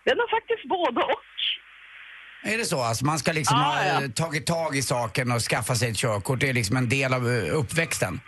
Den 0.06 0.18
har 0.20 0.40
faktiskt 0.40 0.70
både 0.70 1.02
och. 1.02 1.22
Är 2.54 2.58
det 2.58 2.66
så? 2.66 2.82
Alltså 2.82 3.06
man 3.06 3.20
ska 3.20 3.32
liksom 3.32 3.58
Ja, 3.58 3.64
ha 3.66 3.86
ja. 3.86 4.04
eh, 4.04 4.10
tagit 4.10 4.46
tag 4.48 4.76
i 4.76 4.82
saken 4.82 5.32
och 5.32 5.42
skaffa 5.42 5.76
sig 5.76 5.90
ett 5.92 5.98
körkort. 5.98 6.40
Det 6.40 6.50
är 6.50 6.54
liksom 6.54 6.78
en 6.78 6.90
del 6.90 7.14
av 7.14 7.30
eh, 7.30 7.56
uppväxten. 7.58 8.20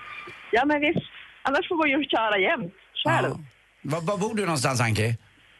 Ja, 0.52 0.66
men 0.66 0.82
visst. 0.82 1.06
Annars 1.44 1.68
får 1.68 1.76
man 1.76 1.90
ju 1.90 2.04
köra 2.10 2.38
jämt. 2.40 2.74
Själv. 3.06 3.36
Var, 3.82 4.02
var 4.02 4.18
bor 4.18 4.36
du 4.36 4.42
någonstans, 4.46 4.82
Anki? 4.82 5.16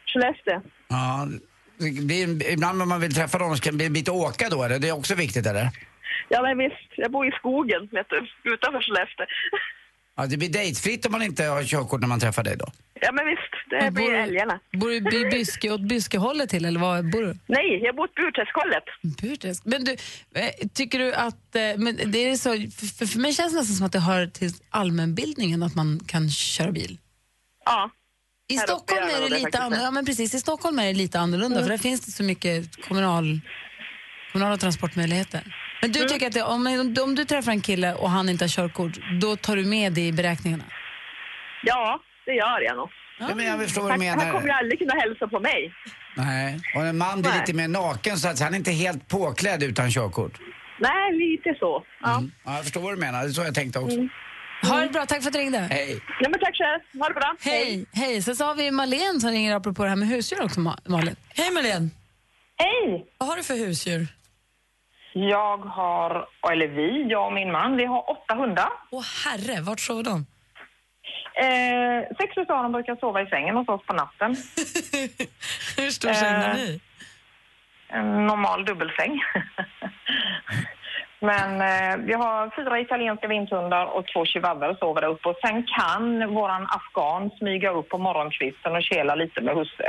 Skellefteå. 0.06 0.60
Ja, 0.88 1.26
det 1.30 1.38
blir, 1.78 2.50
ibland 2.52 2.78
när 2.78 2.84
man 2.86 3.00
vill 3.00 3.14
träffa 3.14 3.38
någon 3.38 3.56
så 3.56 3.62
kan 3.62 3.72
det 3.72 3.76
bli 3.76 3.86
en 3.86 3.92
bit 3.92 4.08
att 4.08 4.14
åka 4.14 4.48
då, 4.48 4.62
eller? 4.64 4.78
Det 4.78 4.88
är 4.88 4.92
också 4.98 5.14
viktigt, 5.14 5.46
eller? 5.46 5.70
Ja, 6.28 6.42
men 6.42 6.58
visst. 6.58 6.90
Jag 6.96 7.10
bor 7.12 7.26
i 7.28 7.30
skogen, 7.30 7.88
vet 7.92 8.06
du. 8.10 8.16
Utanför 8.52 8.80
Skellefteå. 8.80 9.26
Ja, 10.16 10.26
det 10.26 10.36
blir 10.36 10.48
dejtfritt 10.48 11.06
om 11.06 11.12
man 11.12 11.22
inte 11.22 11.44
har 11.44 11.64
körkort 11.64 12.00
när 12.00 12.08
man 12.08 12.20
träffar 12.20 12.42
dig 12.42 12.56
då. 12.56 12.66
Ja, 13.00 13.12
men 13.12 13.26
visst. 13.26 13.52
Det 13.70 13.90
blir 13.90 14.14
älgarna. 14.14 14.60
Bor 14.72 15.10
du 15.10 15.26
i 15.26 15.30
Byske, 15.30 15.70
åt 15.70 15.80
Byskehållet 15.80 16.50
till 16.50 16.64
eller 16.64 16.80
var 16.80 17.02
bor 17.02 17.22
du? 17.22 17.38
Nej, 17.46 17.80
jag 17.82 17.96
bor 17.96 18.04
åt 18.04 18.14
Burträskhållet. 18.14 18.84
Burträsk. 19.22 19.62
Men 19.64 19.84
du, 19.84 19.92
eh, 20.34 20.68
tycker 20.74 20.98
du 20.98 21.14
att, 21.14 21.54
eh, 21.56 21.62
men 21.76 21.98
det 22.12 22.18
är 22.30 22.36
så, 22.36 22.50
för, 22.50 23.06
för 23.06 23.18
mig 23.18 23.32
känns 23.32 23.52
det 23.52 23.58
nästan 23.58 23.76
som 23.76 23.86
att 23.86 23.92
det 23.92 24.00
hör 24.00 24.26
till 24.26 24.50
allmänbildningen 24.70 25.62
att 25.62 25.74
man 25.74 26.00
kan 26.06 26.30
köra 26.30 26.72
bil. 26.72 26.98
Ja. 27.64 27.90
I 28.50 28.56
Här 28.56 28.66
Stockholm 28.66 29.02
är 29.02 29.06
det 29.06 29.12
de 29.20 29.28
det 29.30 29.38
lite 29.44 29.58
annorlunda. 29.58 29.84
Ja, 29.84 29.90
men 29.90 30.04
precis. 30.06 30.34
I 30.34 30.40
Stockholm 30.40 30.78
är 30.78 30.86
det 30.86 30.92
lite 30.92 31.18
annorlunda 31.20 31.56
Mm. 31.56 31.64
för 31.64 31.70
där 31.70 31.78
finns 31.78 32.00
det 32.00 32.10
så 32.12 32.22
mycket 32.22 32.84
kommunal, 32.88 33.40
kommunala 34.32 34.56
transportmöjligheter. 34.56 35.42
Men 35.82 35.92
du 35.92 35.98
Mm. 35.98 36.08
tycker 36.12 36.26
att 36.26 36.32
det, 36.32 36.42
om, 36.42 36.66
om 37.02 37.14
du 37.14 37.24
träffar 37.24 37.52
en 37.52 37.60
kille 37.60 37.94
och 37.94 38.10
han 38.10 38.28
inte 38.28 38.44
har 38.44 38.48
körkort, 38.48 38.92
då 39.20 39.36
tar 39.36 39.56
du 39.56 39.64
med 39.64 39.92
det 39.92 40.06
i 40.06 40.12
beräkningarna? 40.12 40.64
Ja, 41.62 42.00
det 42.26 42.32
gör 42.32 42.60
jag 42.60 42.76
nog. 42.76 42.88
Ja, 43.20 43.34
men 43.34 43.46
jag 43.46 43.60
förstår 43.60 43.82
vad 43.82 43.88
du 43.90 43.92
Han, 43.92 44.00
menar. 44.00 44.24
han 44.24 44.32
kommer 44.32 44.46
ju 44.48 44.52
aldrig 44.54 44.78
kunna 44.78 44.94
hälsa 44.94 45.26
på 45.28 45.40
mig. 45.40 45.72
Nej, 46.16 46.60
och 46.74 46.82
en 46.86 46.98
man 46.98 47.20
blir 47.22 47.30
Nej. 47.30 47.40
lite 47.40 47.52
mer 47.52 47.68
naken 47.68 48.16
så 48.18 48.28
att 48.28 48.40
han 48.40 48.52
är 48.54 48.58
inte 48.58 48.70
helt 48.72 49.08
påklädd 49.08 49.62
utan 49.62 49.90
körkort. 49.90 50.32
Nej, 50.80 51.12
lite 51.18 51.58
så. 51.58 51.84
Ja. 52.02 52.18
Mm. 52.18 52.30
Ja, 52.44 52.54
jag 52.54 52.62
förstår 52.64 52.80
vad 52.80 52.92
du 52.92 52.96
menar. 53.00 53.22
Det 53.22 53.28
är 53.28 53.32
så 53.32 53.40
jag 53.42 53.54
tänkte 53.54 53.78
också. 53.78 53.96
Ha 54.62 54.80
det 54.80 54.88
bra, 54.88 55.06
tack 55.06 55.22
för 55.22 55.26
att 55.28 55.32
du 55.32 55.38
ringde. 55.38 55.58
Hej. 55.58 56.00
Ja, 56.20 56.28
men 56.28 56.40
tack 56.40 56.56
själv. 56.56 56.80
Ha 57.02 57.08
det 57.08 57.14
bra. 57.14 57.34
Hej. 57.40 57.86
Hej. 57.92 58.22
Sen 58.22 58.36
så 58.36 58.44
har 58.44 58.54
vi 58.54 58.70
Malene 58.70 59.20
som 59.20 59.30
ringer 59.30 59.54
apropå 59.56 59.82
det 59.82 59.88
här 59.88 59.96
med 59.96 60.08
husdjur 60.08 60.42
också, 60.44 60.60
Ma- 60.60 60.78
Malin. 60.88 61.16
Hej 61.36 61.50
Malin. 61.50 61.90
Hej! 62.56 63.06
Vad 63.18 63.28
har 63.28 63.36
du 63.36 63.42
för 63.42 63.54
husdjur? 63.54 64.06
Jag 65.12 65.58
har, 65.58 66.26
eller 66.52 66.68
vi, 66.68 67.06
jag 67.10 67.26
och 67.26 67.32
min 67.32 67.52
man, 67.52 67.76
vi 67.76 67.84
har 67.84 68.10
åtta 68.10 68.34
hundar. 68.34 68.68
Åh 68.90 69.04
herre, 69.24 69.60
vart 69.60 69.80
sover 69.80 70.02
de? 70.02 70.26
Eh, 71.44 72.16
sex 72.20 72.32
utav 72.36 72.62
dem 72.62 72.72
brukar 72.72 72.96
sova 72.96 73.22
i 73.22 73.26
sängen 73.26 73.56
hos 73.56 73.68
oss 73.68 73.86
på 73.86 73.92
natten. 73.92 74.30
Hur 75.76 75.90
stor 75.90 76.12
säng 76.12 76.34
har 76.34 76.54
ni? 76.54 76.80
En 77.88 78.26
normal 78.26 78.64
dubbelsäng. 78.64 79.20
Men 81.20 81.50
eh, 81.60 81.96
vi 82.08 82.12
har 82.12 82.50
fyra 82.56 82.80
italienska 82.80 83.26
vinthundar 83.28 83.84
och 83.86 84.04
två 84.12 84.24
chihuahuor 84.26 84.76
sover 84.80 85.00
där 85.00 85.08
uppe. 85.08 85.28
Och 85.28 85.38
sen 85.44 85.66
kan 85.78 86.34
våran 86.34 86.66
afghan 86.78 87.30
smyga 87.38 87.70
upp 87.70 87.88
på 87.88 87.98
morgonkvisten 87.98 88.76
och 88.76 88.82
kela 88.82 89.14
lite 89.14 89.40
med 89.40 89.54
husse. 89.54 89.86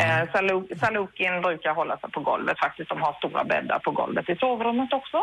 Eh, 0.00 0.22
Salu- 0.32 0.78
Salukin 0.80 1.42
brukar 1.42 1.74
hålla 1.74 1.96
sig 1.98 2.10
på 2.10 2.20
golvet 2.20 2.58
faktiskt. 2.58 2.88
De 2.88 3.02
har 3.02 3.12
stora 3.12 3.44
bäddar 3.44 3.78
på 3.78 3.90
golvet 3.90 4.28
i 4.28 4.36
sovrummet 4.36 4.92
också. 4.92 5.18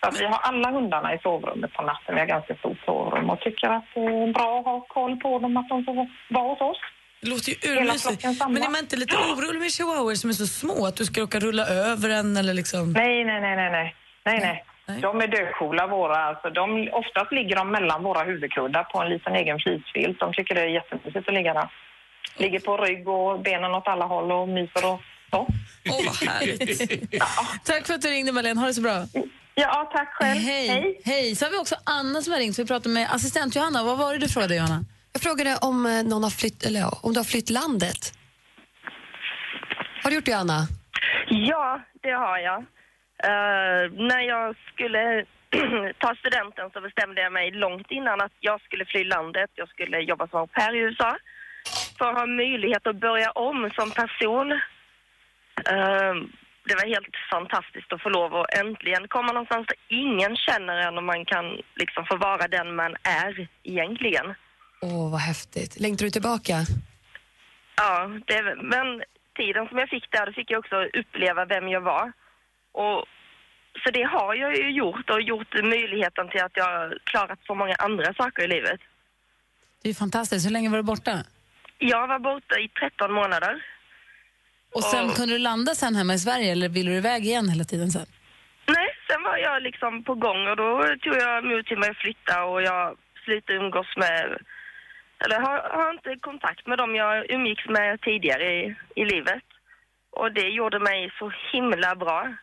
Så 0.00 0.08
att 0.08 0.20
vi 0.20 0.24
har 0.24 0.38
alla 0.42 0.70
hundarna 0.70 1.14
i 1.14 1.18
sovrummet 1.18 1.72
på 1.72 1.82
natten. 1.82 2.14
Vi 2.14 2.20
har 2.20 2.26
ganska 2.26 2.54
stort 2.54 2.78
sovrum 2.84 3.30
och 3.30 3.40
tycker 3.40 3.68
att 3.68 3.84
det 3.94 4.00
är 4.00 4.32
bra 4.32 4.58
att 4.58 4.64
ha 4.64 4.80
koll 4.88 5.16
på 5.16 5.38
dem, 5.38 5.56
att 5.56 5.68
de 5.68 5.84
får 5.84 5.94
vara 6.30 6.48
hos 6.48 6.60
oss. 6.60 6.78
Det 7.20 7.28
låter 7.30 7.50
ju 7.50 7.72
urmysigt. 7.76 8.24
Men 8.48 8.62
är 8.62 8.70
man 8.70 8.80
inte 8.80 8.96
lite 8.96 9.16
orolig 9.16 9.60
med 9.60 9.70
chihuahuor 9.72 10.14
som 10.14 10.30
är 10.30 10.34
så 10.34 10.46
små? 10.46 10.86
Att 10.86 10.96
du 10.96 11.04
ska 11.04 11.20
råka 11.20 11.38
rulla 11.40 11.66
över 11.66 12.08
en 12.10 12.36
eller 12.36 12.54
liksom... 12.54 12.92
Nej, 12.92 13.24
nej, 13.24 13.40
nej, 13.40 13.56
nej, 13.56 13.70
nej. 13.70 13.94
Nej, 14.26 14.64
nej. 14.86 15.00
De 15.00 15.20
är 15.20 15.26
dödcoola 15.26 15.86
våra. 15.86 16.16
Alltså, 16.16 16.50
de, 16.50 16.88
oftast 16.92 17.32
ligger 17.32 17.56
de 17.56 17.70
mellan 17.70 18.02
våra 18.02 18.22
huvudkuddar 18.24 18.84
på 18.84 19.02
en 19.02 19.08
liten 19.08 19.34
egen 19.34 19.58
flisfilt. 19.58 20.20
De 20.20 20.32
tycker 20.32 20.54
det 20.54 20.60
är 20.60 20.66
jättemysigt 20.66 21.28
att 21.28 21.34
ligga 21.34 21.54
där. 21.54 21.68
Ligger 22.36 22.60
på 22.60 22.76
rygg 22.76 23.08
och 23.08 23.40
benen 23.40 23.74
åt 23.74 23.88
alla 23.88 24.04
håll 24.04 24.32
och 24.32 24.48
myser 24.48 24.92
och 24.92 25.00
så. 25.30 25.46
Åh, 25.90 26.00
vad 26.06 26.30
härligt. 26.30 26.78
Tack 27.64 27.86
för 27.86 27.94
att 27.94 28.02
du 28.02 28.08
ringde 28.08 28.32
Malin, 28.32 28.58
ha 28.58 28.66
det 28.66 28.74
så 28.74 28.82
bra. 28.82 29.04
Ja, 29.54 29.90
tack 29.92 30.14
själv. 30.14 30.40
Hej. 30.40 30.68
Hej. 30.68 31.00
Hej. 31.04 31.36
Så 31.36 31.44
har 31.44 31.50
vi 31.50 31.58
också 31.58 31.74
Anna 31.84 32.22
som 32.22 32.32
har 32.32 32.40
ringt, 32.40 32.58
vi 32.58 32.66
pratar 32.66 32.90
med 32.90 33.08
assistent 33.10 33.56
Johanna. 33.56 33.82
Vad 33.84 33.98
var 33.98 34.12
det 34.12 34.18
du 34.18 34.28
frågade 34.28 34.56
Johanna? 34.56 34.84
Jag 35.12 35.22
frågade 35.22 35.56
om, 35.62 35.86
eh, 35.86 36.02
någon 36.02 36.22
har 36.22 36.30
flytt, 36.30 36.66
eller, 36.66 36.80
ja, 36.80 36.98
om 37.02 37.12
du 37.12 37.18
har 37.18 37.24
flytt 37.24 37.50
landet. 37.50 38.12
Har 40.02 40.10
du 40.10 40.16
gjort 40.16 40.24
det, 40.24 40.32
Anna? 40.32 40.66
Ja, 41.28 41.80
det 42.02 42.10
har 42.10 42.38
jag. 42.38 42.64
Eh, 43.24 43.92
när 43.92 44.20
jag 44.20 44.56
skulle 44.72 45.24
ta 45.98 46.14
studenten 46.14 46.70
så 46.70 46.80
bestämde 46.80 47.20
jag 47.22 47.32
mig 47.32 47.50
långt 47.50 47.90
innan 47.90 48.20
att 48.20 48.32
jag 48.40 48.60
skulle 48.60 48.84
fly 48.84 49.04
landet. 49.04 49.50
Jag 49.54 49.68
skulle 49.68 50.00
jobba 50.00 50.28
som 50.28 50.40
au 50.40 50.46
pair 50.46 50.74
i 50.74 50.78
USA 50.78 51.16
för 51.98 52.08
att 52.08 52.18
ha 52.18 52.26
möjlighet 52.26 52.86
att 52.86 53.00
börja 53.00 53.30
om 53.30 53.70
som 53.76 53.90
person. 53.90 54.52
Eh, 55.72 56.14
det 56.68 56.74
var 56.74 56.86
helt 56.86 57.16
fantastiskt 57.30 57.92
att 57.92 58.02
få 58.02 58.08
lov 58.08 58.34
att 58.34 58.58
äntligen 58.58 59.08
komma 59.08 59.32
någonstans 59.32 59.66
där 59.66 59.76
ingen 59.88 60.36
känner 60.36 60.76
en 60.76 60.98
och 60.98 61.04
man 61.04 61.24
kan 61.24 61.44
liksom 61.74 62.06
få 62.06 62.16
vara 62.16 62.48
den 62.48 62.74
man 62.74 62.96
är 63.02 63.48
egentligen. 63.62 64.34
Åh, 64.82 65.10
vad 65.10 65.20
häftigt. 65.20 65.80
Längtar 65.80 66.04
du 66.04 66.10
tillbaka? 66.10 66.54
Ja, 67.76 68.10
det, 68.26 68.56
men 68.62 69.02
tiden 69.36 69.68
som 69.68 69.78
jag 69.78 69.88
fick 69.88 70.10
där, 70.10 70.26
då 70.26 70.32
fick 70.32 70.50
jag 70.50 70.58
också 70.58 70.76
uppleva 71.00 71.44
vem 71.44 71.68
jag 71.68 71.80
var. 71.80 72.12
Och, 72.82 73.04
så 73.82 73.90
det 73.90 74.02
har 74.02 74.34
jag 74.34 74.56
ju 74.56 74.70
gjort 74.70 75.10
och 75.10 75.22
gjort 75.22 75.52
möjligheten 75.74 76.28
till 76.28 76.42
att 76.42 76.56
jag 76.60 76.64
har 76.64 76.98
klarat 77.04 77.38
så 77.46 77.54
många 77.54 77.74
andra 77.78 78.14
saker 78.14 78.42
i 78.44 78.48
livet. 78.48 78.80
Det 79.82 79.88
är 79.90 79.94
fantastiskt. 79.94 80.46
Hur 80.46 80.50
länge 80.50 80.70
var 80.70 80.76
du 80.76 80.82
borta? 80.82 81.14
Jag 81.78 82.06
var 82.08 82.18
borta 82.18 82.54
i 82.58 82.68
13 82.68 83.12
månader. 83.12 83.54
Och 84.74 84.82
sen 84.82 85.10
kunde 85.10 85.34
du 85.34 85.38
landa 85.38 85.74
sen 85.74 85.94
hemma 85.94 86.14
i 86.14 86.18
Sverige 86.18 86.52
eller 86.52 86.68
ville 86.68 86.90
du 86.90 86.96
iväg 86.96 87.24
igen 87.24 87.48
hela 87.48 87.64
tiden 87.64 87.90
sen? 87.90 88.06
Nej, 88.66 88.88
sen 89.08 89.22
var 89.22 89.36
jag 89.36 89.62
liksom 89.62 90.02
på 90.04 90.14
gång 90.14 90.48
och 90.48 90.56
då 90.56 90.70
tog 91.02 91.16
jag 91.16 91.44
mod 91.44 91.66
till 91.66 91.78
mig 91.78 91.90
att 91.90 91.96
flytta 91.96 92.44
och 92.44 92.62
jag 92.62 92.96
slutade 93.24 93.58
umgås 93.58 93.96
med, 93.96 94.38
eller 95.24 95.40
har, 95.40 95.58
har 95.78 95.90
inte 95.90 96.16
kontakt 96.20 96.66
med 96.66 96.78
dem 96.78 96.94
jag 96.94 97.30
umgicks 97.30 97.66
med 97.68 98.00
tidigare 98.00 98.46
i, 98.60 98.76
i 98.94 99.04
livet. 99.04 99.44
Och 100.10 100.32
det 100.32 100.48
gjorde 100.48 100.78
mig 100.78 101.12
så 101.18 101.32
himla 101.52 101.94
bra. 101.96 102.34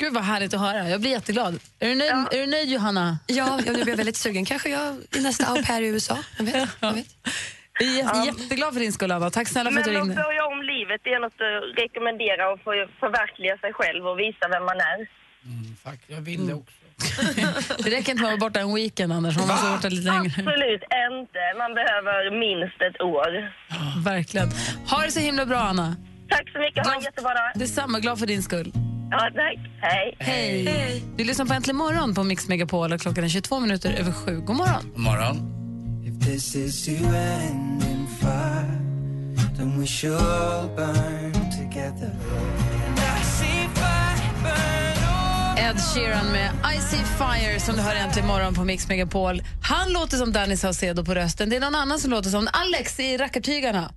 Gud 0.00 0.12
vad 0.14 0.24
härligt 0.24 0.54
att 0.54 0.60
höra. 0.60 0.88
Jag 0.88 1.00
blir 1.00 1.10
jätteglad. 1.10 1.60
Är 1.78 1.88
du 1.88 1.94
nöjd, 1.94 2.12
är 2.12 2.38
du 2.38 2.46
nöjd 2.46 2.68
Johanna? 2.68 3.18
Ja, 3.26 3.60
jag 3.66 3.74
blev 3.84 3.96
väldigt 3.96 4.16
sugen. 4.16 4.44
Kanske 4.44 4.68
jag 4.68 4.82
är 5.16 5.20
nästa 5.22 5.46
au 5.46 5.62
pair 5.62 5.82
i 5.82 5.86
USA. 5.86 6.18
Jag 6.38 6.44
vet, 6.44 6.68
jag 6.80 6.92
vet. 6.92 7.06
Jag 7.80 7.88
är 7.88 7.96
jätte, 7.96 8.18
jätteglad 8.42 8.72
för 8.74 8.80
din 8.80 8.92
skull 8.92 9.10
Anna. 9.12 9.30
Tack 9.30 9.48
snälla 9.48 9.70
för 9.70 9.78
att 9.78 9.84
du 9.84 9.90
Men 9.92 10.00
att 10.00 10.06
ringde. 10.08 10.22
börja 10.22 10.44
om 10.46 10.62
livet, 10.62 11.00
det 11.04 11.10
är 11.10 11.20
något 11.20 11.32
att 11.32 11.78
rekommendera 11.82 12.52
och 12.52 12.58
få 12.64 12.70
förverkliga 13.00 13.56
sig 13.58 13.72
själv 13.72 14.06
och 14.06 14.18
visa 14.18 14.48
vem 14.54 14.64
man 14.64 14.76
är. 14.92 14.98
Fuck, 15.84 16.00
jag 16.06 16.20
vill 16.20 16.46
det 16.46 16.54
också. 16.54 16.74
Det 17.84 17.90
räcker 17.90 18.10
inte 18.12 18.22
med 18.22 18.32
att 18.32 18.40
vara 18.40 18.50
borta 18.50 18.60
en 18.60 18.74
weekend 18.74 19.12
Anders, 19.12 19.36
man 19.36 19.46
måste 19.48 19.64
vara 19.66 19.76
borta 19.76 19.88
lite 19.88 20.08
längre. 20.12 20.32
Absolut 20.38 20.82
inte. 21.12 21.42
Man 21.62 21.70
behöver 21.80 22.18
minst 22.44 22.78
ett 22.88 23.00
år. 23.00 23.30
Verkligen. 24.04 24.48
Ha 24.90 25.02
det 25.04 25.10
så 25.10 25.20
himla 25.20 25.46
bra 25.46 25.58
Anna. 25.58 25.96
Tack 26.28 26.50
så 26.52 26.58
mycket. 26.58 26.86
Ha 26.86 26.94
en 26.94 27.00
jättebra 27.02 27.34
dag. 27.34 27.50
Detsamma, 27.54 28.00
glad 28.00 28.18
för 28.18 28.26
din 28.26 28.42
skull. 28.42 28.72
Ja, 29.10 29.18
tack. 29.34 29.58
Hej. 29.80 30.16
Hej. 30.20 31.02
Du 31.16 31.24
lyssnar 31.24 31.46
på 31.46 31.52
Äntligen 31.52 31.76
morgon 31.76 32.14
på 32.14 32.24
Mix 32.24 32.48
Megapol 32.48 32.92
och 32.92 33.00
klockan 33.00 33.24
är 33.24 33.28
22 33.28 33.60
minuter 33.60 33.92
över 33.92 34.12
sju. 34.12 34.40
God 34.40 34.56
morgon. 34.56 34.90
God 34.94 34.98
morgon. 34.98 35.36
If 36.04 36.26
this 36.26 36.54
is 36.54 36.84
to 36.84 36.90
end 36.90 37.82
in 37.82 38.06
fire, 38.20 38.78
then 39.56 39.80
we 39.80 39.86
should 39.86 40.14
all 40.14 40.68
burn 40.76 41.32
together. 41.50 42.12
Ed 45.58 45.76
Sheeran 45.94 46.26
med 46.32 46.50
I 46.76 46.80
see 46.80 47.04
fire 47.18 47.60
som 47.60 47.76
du 47.76 47.82
hör 47.82 47.94
äntligen 47.96 48.28
morgon 48.28 48.54
på 48.54 48.64
Mix 48.64 48.88
Megapol. 48.88 49.42
Han 49.62 49.92
låter 49.92 50.16
som 50.16 50.32
Danny 50.32 50.56
Saucedo 50.56 51.04
på 51.04 51.14
rösten. 51.14 51.50
Det 51.50 51.56
är 51.56 51.60
någon 51.60 51.74
annan 51.74 51.98
som 51.98 52.10
låter 52.10 52.30
som 52.30 52.48
Alex 52.52 53.00
i 53.00 53.16
Rackartygarna. 53.16 53.92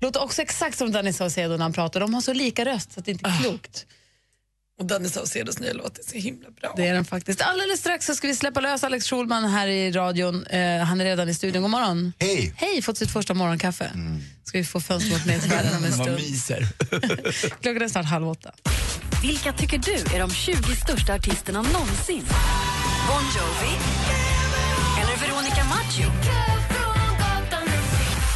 Låter 0.00 0.22
också 0.22 0.42
exakt 0.42 0.78
som 0.78 0.92
Danny 0.92 1.12
Saucedo 1.12 1.56
när 1.56 1.62
han 1.62 1.72
pratar. 1.72 2.00
De 2.00 2.14
har 2.14 2.20
så 2.20 2.32
lika 2.32 2.64
röst 2.64 2.92
så 2.92 3.00
att 3.00 3.06
det 3.06 3.12
inte 3.12 3.28
är 3.28 3.42
klokt. 3.42 3.86
Och 4.78 4.84
Danny 4.86 5.08
Saucedos 5.08 5.58
nya 5.58 5.72
låt 5.72 5.98
är 5.98 6.02
så 6.02 6.16
himla 6.18 6.50
bra. 6.60 6.72
Det 6.76 6.86
är 6.86 6.94
den 6.94 7.04
faktiskt. 7.04 7.40
Alldeles 7.40 7.80
strax 7.80 8.06
så 8.06 8.14
ska 8.14 8.26
vi 8.28 8.34
släppa 8.36 8.60
lös 8.60 8.84
Alex 8.84 9.06
Schulman 9.10 9.44
här 9.44 9.66
i 9.68 9.92
radion. 9.92 10.46
Eh, 10.46 10.78
han 10.84 11.00
är 11.00 11.04
redan 11.04 11.28
i 11.28 11.34
studion. 11.34 11.62
God 11.62 11.70
morgon. 11.70 12.12
Hej! 12.18 12.52
Hej, 12.56 12.82
fått 12.82 12.98
sitt 12.98 13.10
första 13.10 13.34
morgonkaffe. 13.34 13.90
Ska 14.44 14.58
vi 14.58 14.64
få 14.64 14.80
fönster 14.80 15.10
mot 15.12 15.26
medvärlden 15.26 15.76
om 15.76 15.84
en 15.84 15.92
stund. 16.02 16.10
myser. 16.16 16.66
Klockan 17.62 17.82
är 17.82 17.88
snart 17.88 18.06
halv 18.06 18.28
åtta. 18.28 18.50
Vilka 19.22 19.52
tycker 19.52 19.78
du 19.78 20.16
är 20.16 20.20
de 20.20 20.30
20 20.30 20.56
största 20.76 21.14
artisterna 21.14 21.62
någonsin? 21.62 22.22
Bon 23.08 23.22
Jovi? 23.36 23.74
Eller 25.02 25.16
Veronica 25.16 25.64
Maggio? 25.64 26.10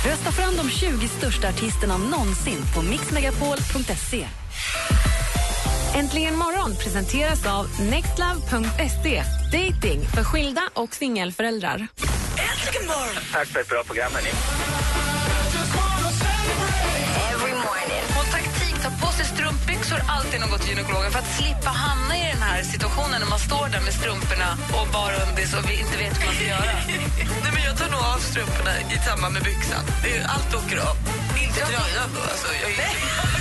Rösta 0.07 0.33
fram 0.33 0.57
de 0.57 0.71
20 0.71 1.09
största 1.09 1.49
artisterna 1.49 1.97
någonsin 1.99 2.59
på 2.75 2.83
mixmegapol.se. 2.83 4.27
Äntligen 5.95 6.37
morgon 6.37 6.77
presenteras 6.77 7.47
av 7.47 7.67
nextlove.se. 7.91 9.23
Dating 9.53 10.01
för 10.15 10.25
skilda 10.25 10.63
och 10.75 10.95
singelföräldrar. 10.95 11.87
Äntligen 12.51 12.87
morgon! 12.87 13.23
Tack 13.33 13.49
för 13.49 13.61
ett 13.61 13.69
bra 13.69 13.83
program, 13.85 14.13
hörni. 14.15 14.31
På 19.01 19.13
sig 19.13 19.25
strumpbyxor 19.27 20.01
alltid 20.09 20.41
går 20.51 20.59
till 20.59 20.69
gynekologen 20.69 21.11
för 21.13 21.19
att 21.19 21.37
slippa 21.39 21.69
hamna 21.71 22.17
i 22.19 22.25
den 22.33 22.43
här 22.43 22.63
situationen 22.63 23.21
när 23.21 23.29
man 23.29 23.39
står 23.39 23.69
där 23.75 23.81
med 23.81 23.95
strumporna 23.95 24.51
och 24.79 24.87
bara 24.93 25.15
undis 25.27 25.55
och 25.55 25.65
vi 25.71 25.75
inte 25.81 25.97
vet 26.03 26.15
hur 26.21 26.27
man 26.27 26.35
ska 26.35 26.45
göra. 26.45 26.73
Nej, 27.43 27.51
men 27.55 27.63
jag 27.69 27.75
tar 27.79 27.89
nog 27.95 28.01
av 28.15 28.19
strumporna 28.19 28.73
i 28.95 28.97
samband 29.09 29.33
med 29.35 29.43
byxan. 29.43 29.85
Det 30.03 30.17
är- 30.17 30.27
Allt 30.35 30.55
åker 30.61 30.79
av. 30.91 30.97
Inte 31.45 31.61
tröjan 31.71 32.09
då. 32.15 32.21
Alltså, 32.33 32.49
jag 32.63 32.71
är... 32.71 33.32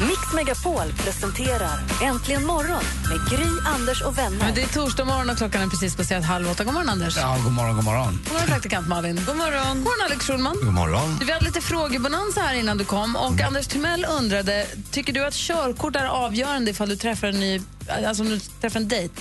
Mix 0.00 0.32
Megapol 0.34 0.92
presenterar 0.96 1.80
Äntligen 2.02 2.46
morgon 2.46 2.82
med 3.08 3.30
Gry, 3.30 3.46
Anders 3.66 4.02
och 4.02 4.18
vänner. 4.18 4.38
Men 4.38 4.54
det 4.54 4.62
är 4.62 4.66
torsdag 4.66 5.04
morgon 5.04 5.30
och 5.30 5.36
klockan 5.36 5.62
är 5.62 5.66
precis 5.66 5.96
passerat 5.96 6.24
halv 6.24 6.50
åtta. 6.50 6.64
God 6.64 6.74
morgon, 6.74 6.88
Anders. 6.88 7.16
Ja, 7.16 7.38
god 7.44 7.52
morgon, 7.52 7.76
god 7.76 7.84
morgon. 7.84 8.20
God 8.24 8.32
morgon, 8.32 8.46
praktikant 8.48 8.88
Malin. 8.88 9.20
God 9.26 9.36
morgon. 9.36 9.66
God 9.76 9.76
morgon, 9.84 10.06
Alex 10.06 10.26
Schulman. 10.26 10.56
God 10.62 10.72
morgon. 10.74 11.18
Vi 11.26 11.32
hade 11.32 11.44
lite 11.44 11.60
frågebonanza 11.60 12.40
här 12.40 12.54
innan 12.54 12.78
du 12.78 12.84
kom. 12.84 13.16
Och 13.16 13.40
Anders 13.40 13.66
Timell 13.66 14.04
undrade, 14.18 14.66
tycker 14.90 15.12
du 15.12 15.24
att 15.24 15.34
körkort 15.34 15.96
är 15.96 16.06
avgörande 16.06 16.70
ifall 16.70 16.88
du 16.88 16.96
träffar 16.96 17.28
en 17.28 17.40
ny, 17.40 17.60
alltså 18.06 18.22
om 18.22 18.28
du 18.28 18.38
träffar 18.38 18.80
en 18.80 18.88
dejt? 18.88 19.14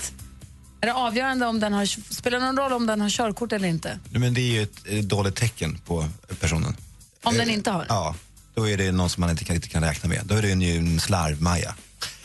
Är 0.82 0.88
det 0.88 0.94
avgörande 0.94 1.46
om 1.46 1.60
den 1.60 1.74
har, 1.74 1.86
spelar 2.14 2.40
någon 2.40 2.58
roll 2.58 2.74
om 2.74 2.86
den 2.86 3.02
har 3.02 3.10
körkort 3.10 3.52
eller 3.54 3.68
inte? 3.68 4.00
Nej, 4.10 4.20
Men 4.20 4.34
det 4.34 4.42
är 4.42 4.52
ju 4.52 4.64
ett 4.64 4.80
eh, 4.86 4.98
dåligt 5.00 5.36
tecken 5.36 5.78
på 5.86 6.08
personen. 6.40 6.76
Om 7.24 7.38
den 7.38 7.48
Eh, 7.48 7.54
inte 7.54 7.72
har? 7.72 7.86
Ja, 7.90 8.16
då 8.60 8.70
är 8.70 8.78
det 8.78 8.92
någon 8.92 9.10
som 9.10 9.22
man 9.22 9.30
inte 9.30 9.44
kan, 9.46 9.56
inte 9.56 9.70
kan 9.70 9.84
räkna 9.84 10.10
med. 10.10 10.22
Då 10.26 10.36
är 10.36 10.42
det 10.42 10.52
en, 10.52 10.62
en 10.62 11.00
slarv-Maja. 11.00 11.76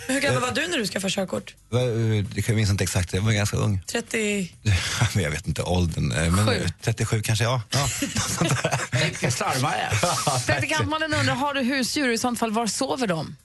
Hur 0.07 0.21
gammal 0.21 0.41
var 0.41 0.53
du 0.53 0.67
när 0.69 0.79
du 0.79 0.87
skaffade 0.87 1.11
körkort? 1.13 1.55
Eh, 1.73 1.79
Jag 2.49 2.57
minns 2.57 2.71
inte 2.71 2.85
exakt, 2.85 3.13
jag 3.13 3.23
var 3.23 3.33
ganska 3.33 3.57
ung. 3.57 3.83
30... 3.87 4.53
Men 5.15 5.25
jag 5.25 5.31
vet 5.31 5.47
inte 5.47 5.63
åldern. 5.63 6.13
eh, 6.13 6.31
Men 6.31 6.47
Sju. 6.47 6.67
37 6.83 7.23
kanske, 7.23 7.45
ja. 7.45 7.63
ja. 7.71 7.89
Riktig 8.91 9.33
slarvare. 9.33 9.91
Praktikant 10.47 10.89
Malin 10.89 11.15
undrar, 11.15 11.35
har 11.35 11.55
du 11.55 11.61
husdjur? 11.63 12.09
I 12.13 12.19
sånt 12.19 12.39
fall, 12.39 12.51
var 12.53 12.67
sover 12.67 13.07
de? 13.07 13.37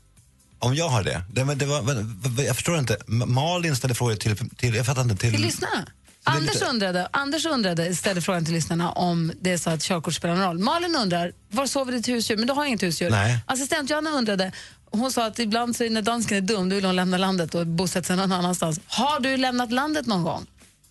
Om 0.59 0.75
jag 0.75 0.89
har 0.89 1.03
det? 1.03 1.21
det, 1.33 1.45
men 1.45 1.57
det 1.57 1.65
var, 1.65 1.81
men, 1.81 2.21
jag 2.45 2.55
förstår 2.55 2.79
inte. 2.79 2.97
Malin 3.07 3.75
ställde 3.75 3.95
frågor 3.95 4.15
till, 4.15 4.49
till 4.49 4.75
jag 4.75 4.85
fattar 4.85 5.01
inte. 5.01 5.15
Till, 5.15 5.31
Till 5.31 5.41
lyssnarna? 5.41 5.85
Anders, 6.23 6.61
undrade, 6.61 7.07
Anders 7.11 7.45
undrade, 7.45 7.95
ställde 7.95 8.21
frågan 8.21 8.45
till 8.45 8.53
lyssnarna 8.53 8.91
om 8.91 9.31
det 9.41 9.51
är 9.51 9.57
så 9.57 9.69
att 9.69 9.81
körkort 9.81 10.13
spelar 10.13 10.35
någon 10.35 10.45
roll. 10.45 10.59
Malin 10.59 10.95
undrar, 10.95 11.31
var 11.49 11.67
sover 11.67 11.91
ditt 11.91 12.07
husdjur? 12.07 12.37
Men 12.37 12.47
du 12.47 12.53
har 12.53 12.65
inget 12.65 12.83
husdjur. 12.83 13.09
Nej. 13.09 13.39
Assistent 13.45 13.89
Johanna 13.89 14.09
undrade, 14.09 14.51
hon 14.85 15.11
sa 15.11 15.25
att 15.25 15.39
ibland 15.39 15.75
så 15.75 15.89
när 15.89 16.01
dansken 16.01 16.37
är 16.37 16.41
dum, 16.41 16.69
då 16.69 16.75
vill 16.75 16.85
hon 16.85 16.95
lämna 16.95 17.17
landet 17.17 17.55
och 17.55 17.67
bosätta 17.67 18.07
sig 18.07 18.15
någon 18.15 18.31
annanstans. 18.31 18.79
Har 18.85 19.19
du 19.19 19.37
lämnat 19.37 19.71
landet 19.71 20.05
någon 20.05 20.23
gång? 20.23 20.45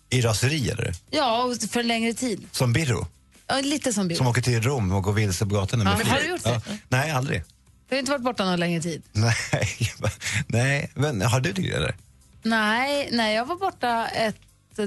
I 0.09 0.21
raseri 0.21 0.69
eller? 0.69 0.93
Ja, 1.09 1.43
och 1.43 1.71
för 1.71 1.79
en 1.79 1.87
längre 1.87 2.13
tid. 2.13 2.47
Som 2.51 2.73
Birro? 2.73 3.07
Ja, 3.47 3.61
lite 3.61 3.93
som 3.93 4.07
Bill. 4.07 4.17
Som 4.17 4.27
åker 4.27 4.41
till 4.41 4.61
Rom 4.61 4.91
och 4.91 5.03
går 5.03 5.13
vilse 5.13 5.45
på 5.45 5.55
gatorna 5.55 5.83
med 5.83 5.93
Ja, 6.05 6.11
har 6.11 6.19
du 6.19 6.29
gjort 6.29 6.43
det? 6.43 6.61
Nej, 6.89 7.11
aldrig. 7.11 7.43
Du 7.89 7.95
har 7.95 7.99
inte 7.99 8.11
varit 8.11 8.23
borta 8.23 8.45
någon 8.45 8.59
längre 8.59 8.81
tid? 8.81 9.03
Nej, 9.11 9.35
nej. 10.47 10.91
Men 10.93 11.21
har 11.21 11.39
du 11.39 11.51
det 11.51 11.69
eller? 11.69 11.95
Nej, 12.43 13.09
nej 13.11 13.35
jag 13.35 13.45
var 13.45 13.55
borta 13.55 14.07
ett, 14.07 14.35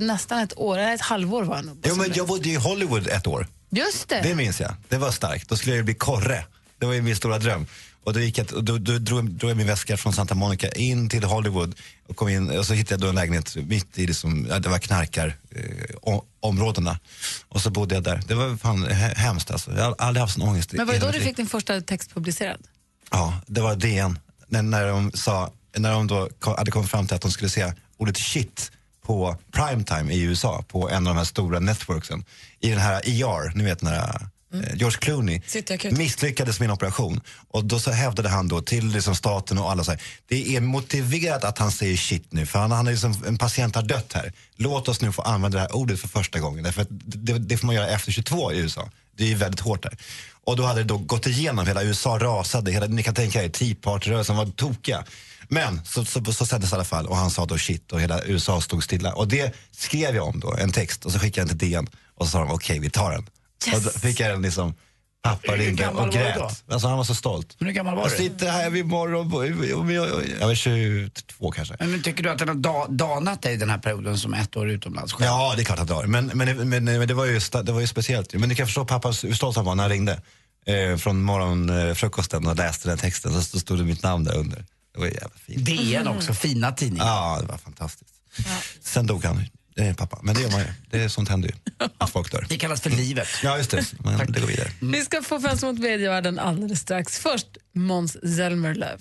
nästan 0.00 0.38
ett 0.38 0.58
år, 0.58 0.78
ett 0.78 1.00
halvår 1.00 1.42
var 1.42 1.62
nog. 1.62 1.78
Jo, 1.82 1.94
men 1.96 2.12
jag 2.14 2.26
bodde 2.26 2.48
i 2.48 2.54
Hollywood 2.54 3.06
ett 3.06 3.26
år. 3.26 3.46
Just 3.70 4.08
det. 4.08 4.20
Det 4.22 4.34
minns 4.34 4.60
jag. 4.60 4.74
Det 4.88 4.96
var 4.96 5.10
starkt. 5.10 5.48
Då 5.48 5.56
skulle 5.56 5.76
jag 5.76 5.84
bli 5.84 5.94
korre. 5.94 6.44
Det 6.78 6.86
var 6.86 6.92
ju 6.92 7.02
min 7.02 7.16
stora 7.16 7.38
dröm. 7.38 7.66
Och 8.04 8.12
då, 8.12 8.20
gick 8.20 8.38
jag, 8.38 8.46
då, 8.46 8.78
då 8.78 8.98
drog, 8.98 9.30
drog 9.30 9.50
jag 9.50 9.56
min 9.56 9.66
väska 9.66 9.96
från 9.96 10.12
Santa 10.12 10.34
Monica 10.34 10.68
in 10.72 11.08
till 11.08 11.24
Hollywood 11.24 11.74
och, 12.08 12.16
kom 12.16 12.28
in, 12.28 12.58
och 12.58 12.66
så 12.66 12.74
hittade 12.74 12.94
jag 12.94 13.00
då 13.00 13.08
en 13.08 13.14
lägenhet 13.14 13.56
mitt 13.56 13.98
i 13.98 14.06
det 14.06 14.14
som, 14.14 14.46
ja, 14.50 14.58
det 14.58 14.68
var 14.68 14.78
knarkar 14.78 15.36
eh. 15.50 16.18
Och 17.48 17.60
så 17.60 17.70
bodde 17.70 17.94
jag 17.94 18.04
där. 18.04 18.20
Det 18.28 18.34
var 18.34 18.56
fan 18.56 18.86
he- 18.86 19.14
hemskt 19.14 19.50
alltså. 19.50 19.70
Jag 19.76 19.84
har 19.84 19.94
aldrig 19.98 20.20
haft 20.20 20.34
sån 20.34 20.42
ångest 20.42 20.72
Men 20.72 20.86
var 20.86 20.94
det 20.94 21.00
då 21.00 21.10
du 21.10 21.20
fick 21.20 21.36
din 21.36 21.46
första 21.46 21.80
text 21.80 22.14
publicerad? 22.14 22.60
Ja, 23.10 23.40
det 23.46 23.60
var 23.60 23.76
DN. 23.76 24.18
När, 24.48 24.62
när 24.62 24.86
de 24.86 25.12
sa, 25.12 25.52
när 25.76 25.92
de 25.92 26.06
då 26.06 26.28
hade 26.56 26.70
kommit 26.70 26.90
fram 26.90 27.06
till 27.06 27.16
att 27.16 27.22
de 27.22 27.30
skulle 27.30 27.50
se 27.50 27.72
ordet 27.96 28.16
shit 28.16 28.72
på 29.06 29.36
primetime 29.52 30.12
i 30.12 30.22
USA 30.22 30.64
på 30.68 30.90
en 30.90 31.06
av 31.06 31.14
de 31.14 31.18
här 31.18 31.24
stora 31.24 31.60
networksen. 31.60 32.24
I 32.60 32.70
den 32.70 32.78
här 32.78 33.02
ER, 33.04 33.52
ni 33.54 33.64
vet 33.64 33.80
den 33.80 33.88
här 33.88 34.28
eh, 34.54 34.74
George 34.74 34.98
Clooney 34.98 35.40
misslyckades 35.90 36.60
med 36.60 36.66
en 36.66 36.72
operation. 36.72 37.20
Och 37.48 37.64
då 37.64 37.78
så 37.78 37.90
hävdade 37.90 38.28
han 38.28 38.48
då 38.48 38.60
till 38.60 38.86
liksom 38.86 39.14
staten 39.14 39.58
och 39.58 39.70
alla 39.70 39.84
så 39.84 39.90
här, 39.90 40.00
det 40.28 40.56
är 40.56 40.60
motiverat 40.60 41.44
att 41.44 41.58
han 41.58 41.72
säger 41.72 41.96
shit 41.96 42.32
nu 42.32 42.46
för 42.46 42.58
han, 42.58 42.72
han 42.72 42.86
är 42.86 42.90
liksom, 42.92 43.24
en 43.26 43.38
patient 43.38 43.74
har 43.74 43.82
dött 43.82 44.12
här. 44.12 44.32
Låt 44.56 44.88
oss 44.88 45.00
nu 45.00 45.12
få 45.12 45.22
använda 45.22 45.58
det 45.58 45.62
här 45.62 45.76
ordet 45.76 46.00
för 46.00 46.08
första 46.08 46.38
gången. 46.38 46.64
Därför 46.64 46.86
det, 46.90 47.38
det 47.38 47.56
får 47.56 47.66
man 47.66 47.76
göra 47.76 47.88
efter 47.88 48.12
22 48.12 48.52
i 48.52 48.58
USA. 48.58 48.90
Det 49.16 49.24
är 49.24 49.28
ju 49.28 49.34
väldigt 49.34 49.60
hårt 49.60 49.82
där. 49.82 49.96
Och 50.44 50.56
då 50.56 50.62
hade 50.62 50.80
det 50.80 50.88
då 50.88 50.98
gått 50.98 51.26
igenom, 51.26 51.66
hela 51.66 51.82
USA 51.82 52.18
rasade, 52.18 52.72
hela, 52.72 52.86
ni 52.86 53.02
kan 53.02 53.14
tänka 53.14 53.44
er 53.44 53.48
Tea 53.48 53.74
Party-rörelsen 53.80 54.36
var 54.36 54.46
tokiga. 54.46 55.04
Men 55.52 55.80
så, 55.84 56.04
så, 56.04 56.24
så 56.24 56.46
sändes 56.46 56.70
det 56.70 56.74
i 56.74 56.76
alla 56.76 56.84
fall 56.84 57.06
och 57.06 57.16
han 57.16 57.30
sa 57.30 57.46
då 57.46 57.58
shit 57.58 57.92
och 57.92 58.00
hela 58.00 58.24
USA 58.24 58.60
stod 58.60 58.84
stilla. 58.84 59.12
Och 59.14 59.28
det 59.28 59.54
skrev 59.70 60.16
jag 60.16 60.26
om 60.28 60.40
då, 60.40 60.54
en 60.54 60.72
text 60.72 61.04
och 61.04 61.12
så 61.12 61.18
skickade 61.18 61.40
jag 61.40 61.48
den 61.48 61.58
till 61.58 61.70
DN 61.70 61.86
och 62.14 62.26
så 62.26 62.30
sa 62.30 62.38
de 62.38 62.50
okej 62.50 62.78
vi 62.78 62.90
tar 62.90 63.10
den. 63.10 63.26
Och 63.74 63.82
då 63.82 63.90
fick 63.90 64.20
jag 64.20 64.30
den 64.30 64.42
liksom, 64.42 64.74
pappa 65.22 65.52
ringde 65.56 65.88
och 65.88 66.06
du 66.06 66.12
grät. 66.18 66.64
Alltså 66.68 66.88
han 66.88 66.96
var 66.96 67.04
så 67.04 67.14
stolt. 67.14 67.56
Hur 67.58 67.70
gammal 67.70 67.96
var 67.96 68.02
jag 68.02 68.12
du? 68.12 68.16
sitter 68.16 68.50
här 68.50 68.70
vid 68.70 68.86
morgon, 68.86 69.30
på- 69.30 69.46
jag 70.40 70.46
var 70.46 70.54
22 70.54 71.50
kanske. 71.50 71.76
Men 71.78 72.02
tycker 72.02 72.22
du 72.22 72.30
att 72.30 72.38
den 72.38 72.48
har 72.48 72.54
da, 72.54 72.86
danat 72.88 73.42
dig 73.42 73.56
den 73.56 73.70
här 73.70 73.78
perioden 73.78 74.18
som 74.18 74.34
ett 74.34 74.56
år 74.56 74.70
utomlands 74.70 75.12
själv? 75.12 75.26
Ja, 75.26 75.52
det 75.56 75.62
är 75.62 75.64
klart 75.64 75.78
att 75.78 75.88
det 75.88 75.94
har. 75.94 76.06
Men, 76.06 76.26
men, 76.34 76.68
men, 76.68 76.84
men 76.84 77.08
det, 77.08 77.14
var 77.14 77.26
ju, 77.26 77.40
det 77.64 77.72
var 77.72 77.80
ju 77.80 77.86
speciellt. 77.86 78.34
Men 78.34 78.48
ni 78.48 78.54
kan 78.54 78.66
förstå 78.66 78.84
pappa 78.84 79.08
hur 79.08 79.34
stolt 79.34 79.56
han 79.56 79.64
var 79.64 79.74
när 79.74 79.82
han 79.82 79.90
ringde 79.90 80.20
eh, 80.66 80.96
från 80.96 81.22
morgonfrukosten 81.22 82.46
och 82.46 82.56
läste 82.56 82.88
den 82.88 82.98
texten. 82.98 83.32
Så, 83.32 83.42
så 83.42 83.58
stod 83.60 83.78
det 83.78 83.84
mitt 83.84 84.02
namn 84.02 84.24
där 84.24 84.36
under. 84.36 84.64
Det 84.92 85.00
var 85.00 85.06
jävla 85.06 85.30
fint. 85.46 85.64
DN 85.66 86.08
också, 86.08 86.34
fina 86.34 86.72
tidningar. 86.72 87.06
Ja, 87.06 87.38
det 87.40 87.46
var 87.46 87.58
fantastiskt. 87.58 88.14
Sen 88.80 89.06
dog 89.06 89.24
han, 89.24 89.44
eh, 89.76 89.96
pappa. 89.96 90.18
Men 90.22 90.34
det 90.34 90.40
gör 90.40 90.50
man 90.50 90.60
ju. 90.60 90.66
Det 90.90 91.02
är 91.02 91.08
sånt 91.08 91.28
händer 91.28 91.48
ju. 91.48 91.54
Att 91.98 92.10
folk 92.10 92.32
dör. 92.32 92.46
Det 92.48 92.58
kallas 92.58 92.80
för 92.80 92.90
livet. 92.90 93.28
Ja, 93.42 93.58
just 93.58 93.70
det. 93.70 93.86
Men 94.04 94.32
det 94.32 94.40
går 94.40 94.46
vidare. 94.46 94.70
Vi 94.80 95.00
ska 95.04 95.22
få 95.22 95.40
fönster 95.40 95.66
mot 95.66 95.78
medievärlden 95.78 96.38
alldeles 96.38 96.80
strax. 96.80 97.18
Först 97.18 97.46
Måns 97.74 98.12
Zelmerlöw. 98.36 98.98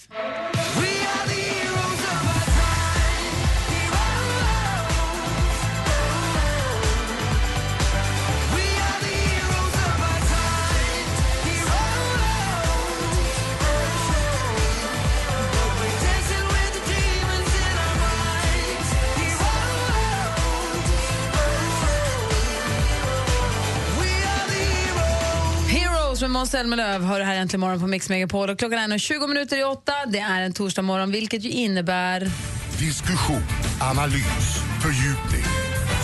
Heroes 26.21 26.31
med 26.31 26.39
Måns 26.39 26.51
Zelmerlöw 26.51 27.05
hör 27.05 27.21
här 27.21 27.35
äntligen 27.35 27.59
morgon 27.59 27.79
på 27.79 27.87
Mix 27.87 28.09
Megapol. 28.09 28.49
Och 28.49 28.59
klockan 28.59 28.79
är 28.79 28.87
nu 28.87 28.99
20 28.99 29.27
minuter 29.27 29.57
i 29.57 29.63
åtta. 29.63 29.93
Det 30.07 30.19
är 30.19 30.41
en 30.41 30.53
torsdag 30.53 30.81
morgon, 30.81 31.11
vilket 31.11 31.43
ju 31.43 31.49
innebär... 31.49 32.31
Diskussion, 32.79 33.43
analys, 33.79 34.63
fördjupning. 34.81 35.45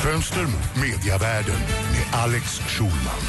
Fönster 0.04 0.42
mot 0.42 0.76
mediavärlden 0.76 1.56
med 1.92 2.20
Alex 2.20 2.60
Schulman. 2.60 3.22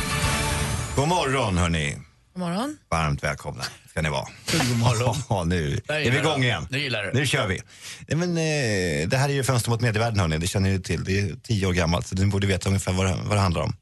God 0.96 1.08
morgon 1.08 1.56
hörni. 1.56 1.96
God 2.34 2.40
morgon. 2.40 2.78
Varmt 2.90 3.22
välkomna 3.22 3.64
ska 3.90 4.02
ni 4.02 4.08
vara. 4.08 4.26
God 4.52 4.78
morgon. 4.78 5.16
Ja, 5.28 5.44
nu 5.44 5.80
är 5.88 6.10
vi 6.10 6.18
igång 6.18 6.42
igen. 6.42 6.66
Nu 6.70 6.78
gillar 6.78 7.02
du. 7.02 7.12
Nu 7.12 7.26
kör 7.26 7.46
vi. 7.46 7.60
Nej, 8.08 8.16
men, 8.16 8.30
eh, 8.30 9.08
det 9.08 9.16
här 9.16 9.28
är 9.28 9.32
ju 9.32 9.42
Fönster 9.44 9.70
mot 9.70 9.80
medievärlden, 9.80 10.20
hörni. 10.20 10.38
det 10.38 10.46
känner 10.46 10.70
ni 10.70 10.80
till. 10.80 11.04
Det 11.04 11.20
är 11.20 11.36
tio 11.42 11.66
år 11.66 11.72
gammalt, 11.72 12.06
så 12.06 12.14
ni 12.14 12.26
borde 12.26 12.46
veta 12.46 12.68
ungefär 12.68 12.92
vad 12.92 13.06
det, 13.06 13.16
vad 13.24 13.36
det 13.36 13.40
handlar 13.40 13.62
om. 13.62 13.76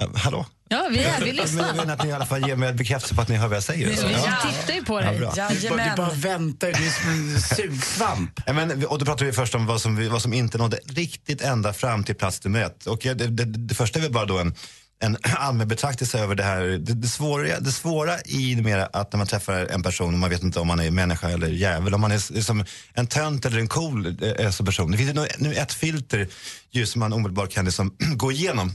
Eh, 0.00 0.14
hallå? 0.14 0.46
Ja, 0.72 0.88
vi 0.90 0.98
är, 1.04 1.18
vi 1.20 1.26
Men 1.26 1.36
lyssnar. 1.36 1.66
jag 1.66 1.72
vill 1.82 1.90
att 1.90 2.02
ni 2.04 2.08
i 2.08 2.12
alla 2.12 2.26
fall 2.26 2.48
ger 2.48 2.56
mig 2.56 2.72
bekräftelse 2.72 3.14
på 3.14 3.20
att 3.22 3.28
ni 3.28 3.36
hör 3.36 3.48
vad 3.48 3.56
jag 3.56 3.62
säger. 3.64 3.86
Vi, 3.88 3.94
vi 3.94 4.12
ja. 4.12 4.50
tittar 4.60 4.74
ju 4.74 4.84
på 4.84 5.00
Ja, 5.00 5.04
dig. 5.10 5.18
bra. 5.18 5.30
Du 5.60 5.68
bara, 5.68 5.84
du 5.90 5.96
bara 5.96 6.10
väntar, 6.10 6.66
du 6.72 6.86
är 6.86 6.90
som 6.90 7.10
en 7.10 7.40
sugsvamp. 7.40 8.40
Ja, 8.46 8.52
men, 8.52 8.86
och 8.86 8.98
då 8.98 9.04
pratar 9.04 9.24
vi 9.26 9.32
först 9.32 9.54
om 9.54 9.66
vad 9.66 9.80
som, 9.80 9.96
vi- 9.96 10.08
vad 10.08 10.22
som 10.22 10.32
inte 10.32 10.58
nådde 10.58 10.78
riktigt 10.86 11.42
ända 11.42 11.72
fram 11.72 12.04
till 12.04 12.14
plats 12.14 12.44
nummer 12.44 12.60
ett. 12.62 12.86
Och 12.86 13.04
ja, 13.04 13.14
det, 13.14 13.26
det, 13.26 13.44
det 13.44 13.74
första 13.74 13.98
är 13.98 14.02
väl 14.02 14.12
bara 14.12 14.24
då 14.26 14.38
en, 14.38 14.54
en 15.02 15.16
allmän 15.36 15.68
betraktelse 15.68 16.18
över 16.18 16.34
det 16.34 16.42
här. 16.44 16.60
Det, 16.60 16.78
det, 16.94 17.08
svåra, 17.08 17.60
det 17.60 17.72
svåra 17.72 18.20
i 18.20 18.54
det 18.54 18.62
mera 18.62 18.86
att 18.86 19.12
när 19.12 19.18
man 19.18 19.26
träffar 19.26 19.54
en 19.66 19.82
person 19.82 20.14
och 20.14 20.20
man 20.20 20.30
vet 20.30 20.42
inte 20.42 20.60
om 20.60 20.66
man 20.66 20.80
är 20.80 20.90
människa 20.90 21.30
eller 21.30 21.48
djävul, 21.48 21.94
om 21.94 22.00
man 22.00 22.10
är, 22.12 22.36
är 22.36 22.42
som 22.42 22.64
en 22.94 23.06
tönt 23.06 23.46
eller 23.46 23.58
en 23.58 23.68
cool 23.68 24.16
eh, 24.38 24.50
som 24.50 24.66
person. 24.66 24.90
Det 24.90 24.98
finns 24.98 25.10
ju 25.16 25.26
nu, 25.38 25.54
ett 25.54 25.72
filter 25.72 26.28
ju 26.70 26.86
som 26.86 27.00
man 27.00 27.12
omedelbart 27.12 27.50
kan 27.52 27.64
liksom 27.64 27.94
gå 28.16 28.32
igenom 28.32 28.68
eh, 28.68 28.74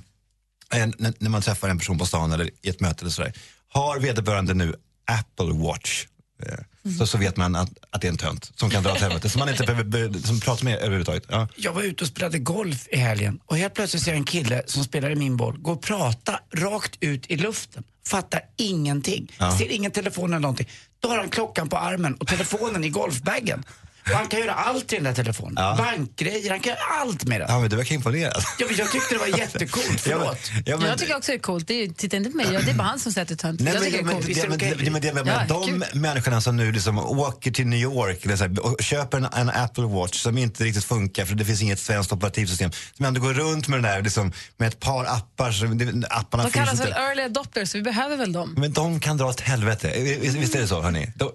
när, 0.78 1.14
när 1.20 1.30
man 1.30 1.42
träffar 1.42 1.70
en 1.70 1.78
person 1.78 1.98
på 1.98 2.06
stan 2.06 2.32
eller 2.32 2.50
i 2.62 2.70
ett 2.70 2.80
möte 2.80 3.02
eller 3.02 3.12
sådär. 3.12 3.34
Har 3.68 4.00
vederbörande 4.00 4.54
nu 4.54 4.76
Apple 5.12 5.54
Watch? 5.54 6.06
Eh, 6.44 6.92
Så, 6.98 7.08
så 7.08 7.18
vet 7.18 7.38
man 7.38 7.56
att, 7.56 7.70
att 7.90 8.02
det 8.02 8.08
är 8.08 8.12
en 8.12 8.18
tönt 8.18 8.52
som 8.56 8.70
kan 8.70 8.84
dra 8.84 8.92
åt 8.92 9.00
helvete, 9.02 9.30
som 9.30 9.40
man 9.40 9.50
inte 9.50 9.64
behöver 9.64 9.84
be- 10.10 10.20
som 10.28 10.40
pratar 10.40 10.64
med 10.66 10.78
överhuvudtaget. 10.80 11.24
Ja. 11.30 11.48
Jag 11.56 11.74
var 11.74 11.82
ute 11.82 12.04
och 12.04 12.08
spelade 12.08 12.40
golf 12.40 12.88
i 12.92 12.98
helgen 12.98 13.40
och 13.46 13.58
helt 13.58 13.74
plötsligt 13.74 14.04
ser 14.04 14.12
jag 14.12 14.18
en 14.18 14.24
kille 14.26 14.64
som 14.66 14.84
spelar 14.84 15.10
i 15.10 15.16
min 15.16 15.38
boll 15.38 15.58
gå 15.58 15.72
och 15.72 15.82
prata 15.82 16.40
rakt 16.56 16.98
ut 17.00 17.26
i 17.32 17.38
luften. 17.38 17.84
Fattar 18.08 18.42
ingenting. 18.58 19.32
Ja. 19.40 19.58
Ser 19.58 19.72
ingen 19.72 19.92
telefon 19.92 20.30
eller 20.30 20.40
någonting. 20.40 20.70
Då 21.00 21.10
har 21.10 21.18
han 21.18 21.30
klockan 21.30 21.70
på 21.70 21.78
armen 21.78 22.16
och 22.16 22.28
telefonen 22.28 22.84
i 22.84 22.90
golfbagen. 22.90 23.64
Han 24.14 24.28
kan 24.28 24.40
göra 24.40 24.54
allt 24.54 24.94
i 24.94 24.96
den 24.96 25.04
där 25.04 25.14
telefonen. 25.14 25.54
Ja. 25.58 25.76
Bankgrejer, 25.78 26.50
han 26.50 26.60
kan 26.60 26.70
göra 26.74 26.80
allt 27.02 27.26
med 27.26 27.42
den. 27.42 27.50
Ja, 27.50 27.60
men 27.60 27.70
du 27.70 27.76
verkar 27.76 27.96
imponerad. 27.96 28.44
Ja, 28.60 28.66
men 28.70 28.76
jag 28.78 28.92
tyckte 28.92 29.16
det 29.16 29.20
var 29.20 29.28
jättegoolt, 29.40 30.00
förlåt. 30.02 30.38
Ja, 30.66 30.78
men- 30.78 30.88
Jag 30.90 30.98
tycker 30.98 31.18
också 31.18 31.32
det 31.32 31.38
är 31.38 31.40
coolt. 31.40 31.68
Det 31.68 31.84
är, 31.84 31.88
titta 31.88 32.18
inte 32.18 32.30
på 32.30 32.38
mig, 32.38 32.48
jag- 32.54 32.66
det 32.66 32.72
är 32.72 32.76
bara 32.76 32.84
han 32.88 33.00
som 33.00 33.12
säger 33.12 33.22
att 33.24 33.28
det 33.28 33.34
är 33.34 33.38
tönt. 33.38 33.60
Nej, 33.60 33.74
Jag 33.74 33.82
men, 33.84 33.92
det 33.92 33.98
är 34.00 34.04
men, 34.04 34.14
coolt. 34.14 34.26
det, 34.36 34.50
men, 34.50 34.58
det, 34.60 34.92
men 34.92 35.02
det, 35.02 35.14
men, 35.14 35.28
Ja, 35.28 35.42
de 35.48 35.66
kul. 35.68 35.84
människorna 35.94 36.42
som 36.42 36.58
nu 36.58 36.72
liksom 36.72 37.00
åker 37.00 37.52
till 37.52 37.68
New 37.68 37.80
York 37.80 38.26
eller 38.26 38.36
så 38.36 38.44
här, 38.44 38.60
och 38.66 38.78
köper 38.84 39.18
en, 39.18 39.26
en 39.34 39.50
Apple 39.50 39.84
Watch 39.84 40.20
som 40.22 40.38
inte 40.38 40.64
riktigt 40.64 40.84
funkar 40.86 41.26
för 41.26 41.36
det 41.36 41.46
finns 41.46 41.62
inget 41.62 41.80
svenskt 41.80 42.12
operativsystem. 42.14 42.72
Som 42.98 43.06
ändå 43.06 43.22
går 43.22 43.34
runt 43.34 43.68
med 43.68 43.78
den 43.84 43.92
där 43.92 44.02
liksom, 44.02 44.32
med 44.58 44.68
ett 44.68 44.80
par 44.80 45.06
appar. 45.06 45.52
Så 45.52 45.66
det, 45.66 46.08
apparna 46.10 46.44
De 46.44 46.52
kallas 46.52 46.80
väl 46.80 46.92
early 46.92 47.22
adopters, 47.22 47.70
så 47.72 47.78
vi 47.78 47.82
behöver 47.84 48.18
väl 48.18 48.34
dem. 48.34 48.54
Men 48.58 48.74
de 48.74 49.00
kan 49.00 49.18
dra 49.18 49.26
åt 49.26 49.42
helvete. 49.42 49.94
Visst, 50.22 50.56
är 50.56 50.62
det 50.62 50.68
så, 50.68 50.82
hörni? 50.82 51.12
De? 51.16 51.30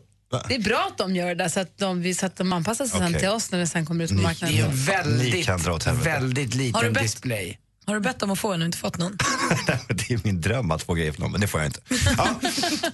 Det 0.49 0.55
är 0.55 0.59
bra 0.61 0.87
att 0.93 0.99
de 0.99 1.17
gör 1.17 1.35
det 1.35 1.51
så 1.51 1.61
att 1.61 1.79
de, 1.79 2.15
så 2.15 2.27
att 2.27 2.37
de 2.37 2.53
anpassar 2.53 2.87
sig 2.87 2.99
sen 2.99 3.09
Okej. 3.09 3.21
till 3.21 3.29
oss 3.29 3.51
när 3.51 3.59
det 3.59 3.67
sen 3.67 3.87
kommer 3.87 4.05
ut 4.05 4.11
på 4.11 4.17
Ni- 4.17 4.23
marknaden. 4.23 4.57
Det 4.57 4.63
är 4.63 4.67
en 4.67 4.85
väldigt, 4.85 5.49
väldigt 6.07 6.75
Har 6.75 6.83
du 6.83 6.89
liten 6.89 6.93
bett- 6.93 7.03
display. 7.03 7.59
Har 7.87 7.95
du 7.95 8.01
bett 8.01 8.23
om 8.23 8.31
att 8.31 8.39
få 8.39 8.53
en 8.53 8.61
och 8.63 8.67
inte 8.67 8.79
fått 8.79 8.99
någon? 8.99 9.17
det 9.89 10.11
är 10.11 10.21
min 10.25 10.41
dröm 10.41 10.71
att 10.71 10.83
få 10.83 10.95
grejer 10.95 11.13
från 11.13 11.23
dem, 11.23 11.33
men 11.33 11.41
det 11.41 11.47
får 11.47 11.61
jag 11.61 11.69
inte. 11.69 11.81
Ja, 12.19 12.29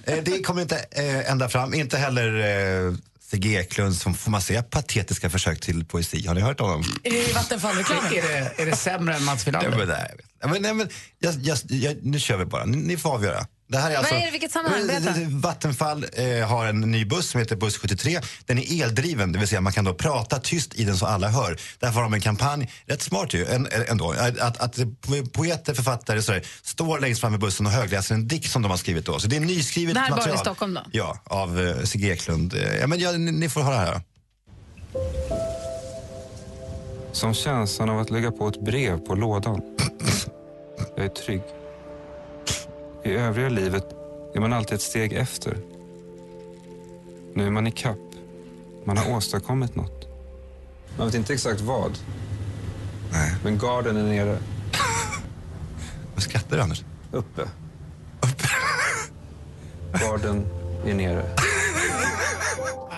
eh, 0.13 0.23
det 0.23 0.43
kommer 0.43 0.61
inte 0.61 0.85
eh, 0.91 1.31
ända 1.31 1.49
fram. 1.49 1.73
Inte 1.73 1.97
heller 1.97 2.39
eh, 2.87 2.93
Sigge 3.21 3.49
Eklunds, 3.49 4.01
som 4.01 4.13
får 4.13 4.31
man 4.31 4.41
säga, 4.41 4.63
patetiska 4.63 5.29
försök 5.29 5.59
till 5.61 5.85
poesi. 5.85 6.27
Har 6.27 6.35
ni 6.35 6.41
hört 6.41 6.59
om 6.61 6.69
dem? 6.69 6.83
Är 7.03 7.11
det 7.11 7.33
Vattenfall-reklamen? 7.33 8.05
Är 8.15 8.21
det, 8.21 8.61
är 8.61 8.65
det 8.65 8.75
sämre 8.75 9.15
än 9.15 9.23
Mats 9.23 9.47
Ja, 9.47 9.59
Wilander? 9.59 9.77
men, 9.77 9.87
nej, 9.87 10.51
men, 10.51 10.61
nej, 10.61 10.73
men, 10.73 10.89
jag, 11.19 11.33
jag, 11.41 11.57
jag, 11.67 11.95
nu 12.01 12.19
kör 12.19 12.37
vi 12.37 12.45
bara. 12.45 12.65
Ni, 12.65 12.77
ni 12.77 12.97
får 12.97 13.13
avgöra. 13.13 13.47
Det 13.69 13.77
här 13.77 13.85
är 13.85 13.89
Vad 13.89 13.99
alltså, 13.99 14.15
är 14.15 14.25
det? 14.25 14.31
Vilket 14.31 14.51
sammanhang? 14.51 14.85
Men, 14.85 15.03
Berätta. 15.03 15.19
det- 15.19 15.25
Vattenfall 15.29 16.05
eh, 16.13 16.47
har 16.47 16.65
en 16.65 16.81
ny 16.81 17.05
buss 17.05 17.29
som 17.29 17.39
heter 17.39 17.55
Buss 17.55 17.77
73. 17.77 18.19
Den 18.45 18.59
är 18.59 18.83
eldriven, 18.83 19.31
det 19.31 19.39
vill 19.39 19.47
säga 19.47 19.61
man 19.61 19.73
kan 19.73 19.85
då 19.85 19.93
prata 19.93 20.39
tyst 20.39 20.75
i 20.75 20.83
den 20.83 20.97
så 20.97 21.05
alla 21.05 21.27
hör. 21.29 21.57
Därför 21.79 21.95
har 21.95 22.03
de 22.03 22.13
en 22.13 22.21
kampanj, 22.21 22.71
rätt 22.85 23.01
smart 23.01 23.33
ju, 23.33 23.45
en, 23.45 23.67
en- 23.71 23.85
ändå, 23.87 24.11
att, 24.39 24.57
att, 24.57 24.79
poeter, 25.33 25.73
författare 25.73 26.21
sådär, 26.21 26.43
står 26.63 26.99
längst 26.99 27.21
fram 27.21 27.35
i 27.35 27.37
bussen 27.37 27.65
och 27.65 27.71
högläser 27.71 28.15
en 28.15 28.27
dikt 28.27 28.51
som 28.51 28.61
de 28.61 28.69
har 28.71 28.77
skrivit 28.77 29.05
då. 29.05 29.19
Så 29.19 29.27
det 29.27 29.35
är 29.35 29.39
nyskrivet 29.39 29.93
Det 29.95 29.99
här 29.99 30.07
är 30.11 30.15
bara 30.25 30.33
i 30.33 30.37
Stockholm 30.37 30.73
då? 30.73 30.81
Ja, 30.91 31.17
av 31.23 31.59
eh, 31.61 31.83
Sigge 31.83 32.07
Eklund. 32.13 32.53
Eh, 32.53 32.75
Ja, 32.79 32.87
men, 32.87 32.99
ja, 32.99 33.11
ni, 33.11 33.31
ni 33.31 33.49
får 33.49 33.61
höra 33.61 33.75
här. 33.77 34.01
Som 37.11 37.33
känslan 37.33 37.89
av 37.89 37.99
att 37.99 38.09
lägga 38.09 38.31
på 38.31 38.47
ett 38.47 38.61
brev 38.65 38.97
på 38.97 39.15
lådan. 39.15 39.61
Jag 40.95 41.05
är 41.05 41.09
trygg. 41.09 41.41
I 43.03 43.11
övriga 43.13 43.49
livet 43.49 43.85
är 44.35 44.39
man 44.39 44.53
alltid 44.53 44.75
ett 44.75 44.81
steg 44.81 45.13
efter. 45.13 45.57
Nu 47.35 47.45
är 47.45 47.49
man 47.51 47.67
i 47.67 47.71
kapp. 47.71 47.97
Man 48.85 48.97
har 48.97 49.15
åstadkommit 49.15 49.75
något. 49.75 50.07
Man 50.97 51.07
vet 51.07 51.15
inte 51.15 51.33
exakt 51.33 51.61
vad. 51.61 51.91
Nej. 53.11 53.35
Men 53.43 53.57
garden 53.57 53.97
är 53.97 54.03
nere. 54.03 54.37
Vad 56.13 56.23
skrattar 56.23 56.57
du 56.57 56.63
Anders? 56.63 56.83
Uppe. 57.11 57.49
Garden 59.93 60.45
är 60.85 60.93
nere. 60.93 61.35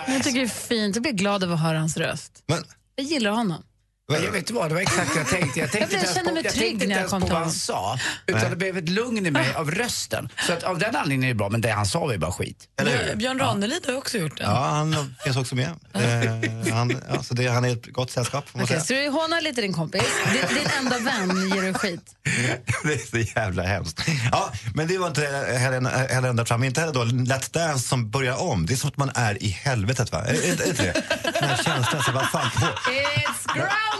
Jag 0.06 0.22
tycker 0.22 0.38
det 0.40 0.46
är 0.46 0.48
fint. 0.48 0.96
Jag 0.96 1.02
blir 1.02 1.12
glad 1.12 1.42
över 1.42 1.54
att 1.54 1.60
höra 1.60 1.78
hans 1.78 1.96
röst. 1.96 2.42
Men, 2.46 2.58
Jag 2.96 3.06
gillar 3.06 3.30
honom. 3.30 3.62
Men 4.10 4.24
jag 4.24 4.32
vet 4.32 4.38
inte 4.38 4.52
vad, 4.52 4.68
det 4.70 4.74
var 4.74 4.82
exakt 4.82 5.16
jag 5.16 5.28
tänkte. 5.28 5.60
Jag, 5.60 5.70
tänkte 5.72 5.78
Jag 5.78 5.86
inte 5.86 5.96
ens 5.96 6.14
känner 6.14 6.28
på, 6.28 6.34
mig 6.34 6.44
jag 6.44 6.52
trygg 6.54 6.68
tänkte 6.68 6.86
när 6.86 6.94
jag 6.94 6.98
ens 6.98 7.10
kom 7.10 7.20
på 7.20 7.26
vad 7.28 7.38
han 7.38 7.50
sa, 7.52 7.98
utan 8.26 8.50
det 8.50 8.56
blev 8.56 8.76
ett 8.76 8.88
lugn 8.88 9.26
i 9.26 9.30
mig 9.30 9.54
av 9.54 9.70
rösten. 9.70 10.28
Så 10.46 10.52
att 10.52 10.62
av 10.62 10.78
den 10.78 10.96
anledningen 10.96 11.24
är 11.24 11.28
det 11.28 11.34
bra, 11.34 11.48
men 11.48 11.60
det 11.60 11.70
han 11.70 11.86
sa 11.86 12.00
var 12.00 12.12
ju 12.12 12.18
bara 12.18 12.32
skit. 12.32 12.68
eller 12.80 13.06
hur? 13.06 13.16
Björn 13.16 13.38
Ranelid 13.38 13.82
har 13.86 13.92
ju 13.92 13.98
också 13.98 14.18
gjort 14.18 14.36
det. 14.36 14.42
Ja, 14.42 14.68
han 14.68 15.14
finns 15.24 15.36
också 15.36 15.54
med. 15.54 15.68
Eh, 15.94 16.72
han, 16.74 17.02
ja, 17.12 17.22
så 17.22 17.34
det, 17.34 17.46
han 17.48 17.64
är 17.64 17.72
ett 17.72 17.86
gott 17.86 18.10
sällskap, 18.10 18.44
Okej, 18.52 18.66
säga. 18.66 18.80
så 18.80 18.92
du 18.92 19.08
hånar 19.08 19.40
lite 19.40 19.60
din 19.60 19.72
kompis. 19.72 20.02
Din, 20.32 20.56
din 20.56 20.68
enda 20.78 20.98
vän 20.98 21.50
ger 21.54 21.62
du 21.62 21.74
skit. 21.74 22.02
Det 22.84 22.92
är 22.94 23.24
så 23.24 23.38
jävla 23.40 23.62
hemskt. 23.62 24.00
Ja, 24.32 24.52
men 24.74 24.86
det 24.88 24.98
var 24.98 25.06
inte 25.06 25.20
heller, 25.58 26.28
ända 26.28 26.44
fram. 26.44 26.64
Inte 26.64 26.80
heller 26.80 26.94
då 26.94 27.04
Let's 27.04 27.52
Dance 27.52 27.88
som 27.88 28.10
börjar 28.10 28.42
om. 28.42 28.66
Det 28.66 28.72
är 28.72 28.76
som 28.76 28.88
att 28.88 28.96
man 28.96 29.10
är 29.14 29.42
i 29.42 29.48
helvetet, 29.48 30.12
va? 30.12 30.18
Är, 30.24 30.34
är, 30.34 30.62
är 30.62 30.68
inte 30.68 30.82
det? 30.82 31.02
Den 31.40 31.48
här 31.48 31.56
känslan, 31.56 32.02
så 32.02 32.12
vad 32.12 32.30
fan 32.30 32.50
på. 32.50 32.66
It's 32.66 33.54
Groundhog 33.54 33.99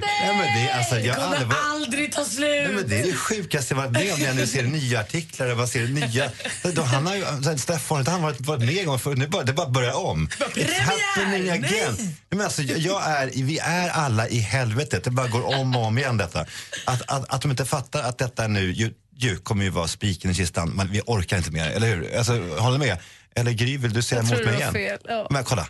Nej, 0.00 0.36
men 0.36 0.64
det, 0.64 0.72
alltså, 0.72 0.98
jag 0.98 1.16
aldrig 1.18 1.40
kommer 1.40 1.54
varit- 1.54 1.72
aldrig 1.84 2.12
ta 2.12 2.20
Nej, 2.20 2.30
slut. 2.30 2.74
men 2.74 2.88
det 2.88 2.98
är 3.00 3.04
det 3.06 3.12
sjukaste 3.14 3.74
jag 3.74 3.78
varit 3.80 3.90
med 3.92 4.12
om 4.12 4.18
när 4.20 4.26
jag 4.26 4.36
nu 4.36 4.46
ser 4.46 4.62
nya 4.62 5.00
artiklar 5.00 5.54
man 5.54 5.68
ser 5.68 5.86
nya... 5.86 6.30
Då, 6.74 6.82
han 6.82 7.06
har 7.06 7.16
ju, 7.16 7.24
alltså, 7.24 7.58
Steffan, 7.58 7.94
har 7.96 7.98
inte 8.00 8.10
han 8.10 8.22
varit, 8.22 8.40
varit 8.40 8.60
med 8.60 8.76
en 8.78 8.86
gång? 8.86 8.98
Nu 9.16 9.26
bara, 9.28 9.42
det 9.42 9.52
bara 9.52 9.68
börjar 9.68 9.96
om. 10.06 10.28
It's 10.54 10.80
happening 10.80 11.50
again. 11.50 11.94
Nej, 11.98 12.16
Men 12.30 12.40
alltså, 12.40 12.62
jag, 12.62 12.78
jag 12.78 13.10
är, 13.10 13.30
vi 13.34 13.58
är 13.58 13.88
alla 13.88 14.28
i 14.28 14.38
helvetet. 14.38 15.04
Det 15.04 15.10
bara 15.10 15.28
går 15.28 15.54
om 15.58 15.76
och 15.76 15.84
om 15.84 15.98
igen 15.98 16.16
detta. 16.16 16.40
Att, 16.86 17.02
att, 17.10 17.34
att 17.34 17.42
de 17.42 17.50
inte 17.50 17.64
fattar 17.64 18.02
att 18.02 18.18
detta 18.18 18.46
nu 18.46 18.72
ju, 18.72 18.92
ju 19.16 19.36
kommer 19.38 19.64
ju 19.64 19.70
vara 19.70 19.88
spiken 19.88 20.30
i 20.30 20.34
kistan. 20.34 20.76
Man, 20.76 20.88
vi 20.92 21.00
orkar 21.06 21.36
inte 21.36 21.50
mer, 21.50 21.70
eller 21.70 21.86
hur? 21.96 22.16
Alltså, 22.18 22.32
håller 22.58 22.78
med? 22.78 22.98
Eller 23.36 23.52
Gry, 23.52 23.76
vill 23.76 23.92
du 23.92 24.02
säga 24.02 24.22
Jag 24.22 24.32
emot 24.32 24.44
mig 24.46 24.54
igen? 24.54 24.72
fel, 24.72 24.98
ja. 25.08 25.26
Men 25.30 25.44
kolla. 25.44 25.66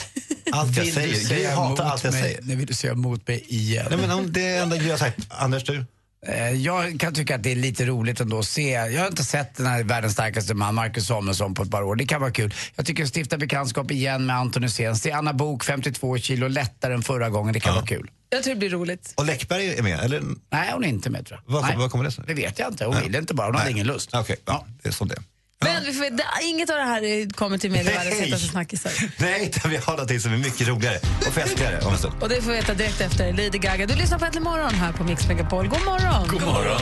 Allt 0.52 0.76
jag 0.76 0.86
säger. 0.86 1.28
Gry 1.28 1.46
hatar 1.46 1.84
allt 1.84 2.04
jag 2.04 2.12
mig? 2.12 2.22
säger. 2.22 2.40
Nej, 2.42 2.56
vill 2.56 2.66
du 2.66 2.74
säga 2.74 2.92
emot 2.92 3.28
mig 3.28 3.44
igen? 3.48 3.86
Nej, 3.90 3.98
men 3.98 4.10
om 4.10 4.32
det 4.32 4.46
är 4.48 4.62
enda 4.62 4.76
Gry 4.76 4.90
har 4.90 4.96
sagt. 4.98 5.18
Anders, 5.28 5.64
du? 5.64 5.84
Eh, 6.26 6.50
Jag 6.50 7.00
kan 7.00 7.14
tycka 7.14 7.34
att 7.34 7.42
det 7.42 7.52
är 7.52 7.56
lite 7.56 7.86
roligt 7.86 8.20
ändå 8.20 8.38
att 8.38 8.46
se. 8.46 8.70
Jag 8.70 9.00
har 9.00 9.06
inte 9.08 9.24
sett 9.24 9.56
den 9.56 9.66
här 9.66 9.82
världens 9.84 10.12
starkaste 10.12 10.54
man, 10.54 10.74
Marcus 10.74 11.06
Samuelsson, 11.06 11.54
på 11.54 11.62
ett 11.62 11.70
par 11.70 11.82
år. 11.82 11.96
Det 11.96 12.06
kan 12.06 12.20
vara 12.20 12.30
kul. 12.30 12.54
Jag 12.76 12.86
tycker 12.86 13.06
stifta 13.06 13.36
bekantskap 13.36 13.90
igen 13.90 14.26
med 14.26 14.36
Anton 14.36 14.62
Hysén. 14.62 14.96
Se 14.96 15.12
Anna 15.12 15.32
Bok 15.32 15.64
52 15.64 16.18
kilo 16.18 16.48
lättare 16.48 16.94
än 16.94 17.02
förra 17.02 17.30
gången. 17.30 17.52
Det 17.52 17.60
kan 17.60 17.74
vara 17.74 17.86
kul. 17.86 18.10
Jag 18.30 18.42
tror 18.42 18.54
det 18.54 18.58
blir 18.58 18.70
roligt. 18.70 19.12
Och 19.16 19.24
Läckberg 19.26 19.74
är 19.74 19.82
med, 19.82 20.00
eller? 20.00 20.22
Nej, 20.52 20.70
hon 20.72 20.84
är 20.84 20.88
inte 20.88 21.10
med 21.10 21.26
tror 21.26 21.40
jag. 21.46 21.52
Vad, 21.54 21.78
Nej. 21.78 21.88
kommer 21.88 22.04
det 22.04 22.10
sig? 22.10 22.24
Det 22.26 22.34
vet 22.34 22.58
jag 22.58 22.68
inte. 22.72 22.84
Hon 22.84 23.00
vill 23.02 23.14
inte 23.14 23.34
bara. 23.34 23.46
Hon 23.46 23.56
hade 23.56 23.70
ingen 23.70 23.86
lust. 23.86 24.10
Okej, 24.14 24.36
ja, 24.46 24.66
det 24.82 24.88
är 24.88 24.92
som 24.92 25.08
det 25.08 25.14
är. 25.14 25.22
Men 25.64 25.84
vi 25.84 25.92
får, 25.92 26.10
det, 26.10 26.24
inget 26.42 26.70
av 26.70 26.76
det 26.76 26.82
här 26.82 27.32
kommer 27.32 27.58
till 27.58 27.70
medievärldens 27.70 28.18
Nej. 28.18 28.24
hetaste 28.24 28.48
snackisar. 28.48 28.92
Nej, 29.18 29.46
utan 29.46 29.70
vi 29.70 29.76
har 29.76 29.92
någonting 29.92 30.20
som 30.20 30.32
är 30.32 30.36
mycket 30.36 30.68
roligare 30.68 30.98
och 31.26 31.34
festligare 31.34 31.80
om 31.80 31.92
en 31.92 31.98
stund. 31.98 32.22
Och 32.22 32.28
det 32.28 32.42
får 32.42 32.50
vi 32.50 32.56
veta 32.56 32.74
direkt 32.74 33.00
efter 33.00 33.32
Lady 33.32 33.58
Gaga. 33.58 33.86
Du 33.86 33.94
lyssnar 33.94 34.18
på 34.18 34.24
Äntligen 34.24 34.44
morgon 34.44 34.74
här 34.74 34.92
på 34.92 35.04
Mix 35.04 35.28
Megapol. 35.28 35.68
God 35.68 35.84
morgon! 35.84 36.28
God 36.28 36.42
morgon. 36.42 36.80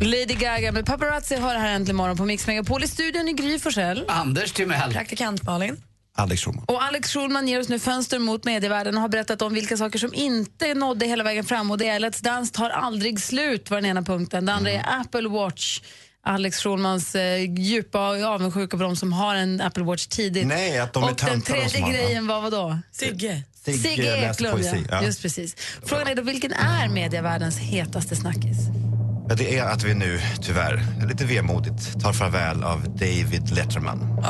Lady 0.00 0.34
Gaga 0.34 0.72
med 0.72 0.86
Paparazzi 0.86 1.36
har 1.36 1.54
här 1.54 1.74
äntligen 1.74 1.96
morgon 1.96 2.16
på 2.16 2.24
Mix 2.24 2.46
Megapol. 2.46 2.84
I 2.84 2.88
studion 2.88 3.28
i 3.28 3.32
Gry 3.32 3.58
Forssell. 3.58 4.04
Anders 4.08 4.52
Timell. 4.52 4.92
Praktikant 4.92 5.42
Malin. 5.42 5.76
Alex 6.16 6.42
Schulman. 6.44 6.64
Och 6.68 6.82
Alex 6.84 7.12
Schulman 7.12 7.48
ger 7.48 7.60
oss 7.60 7.68
nu 7.68 7.78
fönster 7.78 8.18
mot 8.18 8.44
medievärlden 8.44 8.94
och 8.94 9.00
har 9.00 9.08
berättat 9.08 9.42
om 9.42 9.54
vilka 9.54 9.76
saker 9.76 9.98
som 9.98 10.14
inte 10.14 10.74
nådde 10.74 11.06
hela 11.06 11.24
vägen 11.24 11.44
fram. 11.44 11.70
Och 11.70 11.78
det 11.78 11.88
är 11.88 12.00
Let's 12.00 12.22
Dance 12.24 12.52
tar 12.54 12.70
aldrig 12.70 13.20
slut 13.20 13.70
var 13.70 13.76
den 13.80 13.90
ena 13.90 14.02
punkten. 14.02 14.46
Det 14.46 14.52
andra 14.52 14.70
är 14.70 15.00
Apple 15.00 15.28
Watch. 15.28 15.80
Alex 16.28 16.58
Schulmans 16.62 17.14
eh, 17.14 17.54
djupa 17.58 17.98
avundsjuka 18.28 18.76
på 18.76 18.82
de 18.82 18.96
som 18.96 19.12
har 19.12 19.34
en 19.34 19.60
Apple 19.60 19.82
Watch 19.84 20.06
tidigt. 20.06 20.46
Nej, 20.46 20.78
att 20.78 20.92
de 20.92 21.02
är 21.04 21.10
Och 21.10 21.16
den 21.26 21.42
tredje 21.42 21.80
har- 21.80 21.92
grejen 21.92 22.26
var 22.26 22.40
vad 22.40 22.52
då? 22.52 22.78
Sigge. 22.92 23.42
Sigge 23.64 24.30
Eklund, 24.30 24.64
ja. 24.64 24.76
ja. 24.90 25.02
Just 25.02 25.22
precis. 25.22 25.56
Frågan 25.84 26.08
är 26.08 26.14
då, 26.14 26.22
vilken 26.22 26.52
är 26.52 26.88
medievärldens 26.88 27.58
hetaste 27.58 28.16
snackis? 28.16 28.56
Ja, 29.28 29.34
det 29.34 29.58
är 29.58 29.64
att 29.64 29.82
vi 29.82 29.94
nu, 29.94 30.20
tyvärr, 30.42 30.84
lite 31.08 31.24
vemodigt 31.24 32.00
tar 32.02 32.12
farväl 32.12 32.64
av 32.64 32.82
David 32.88 33.50
Letterman. 33.54 34.24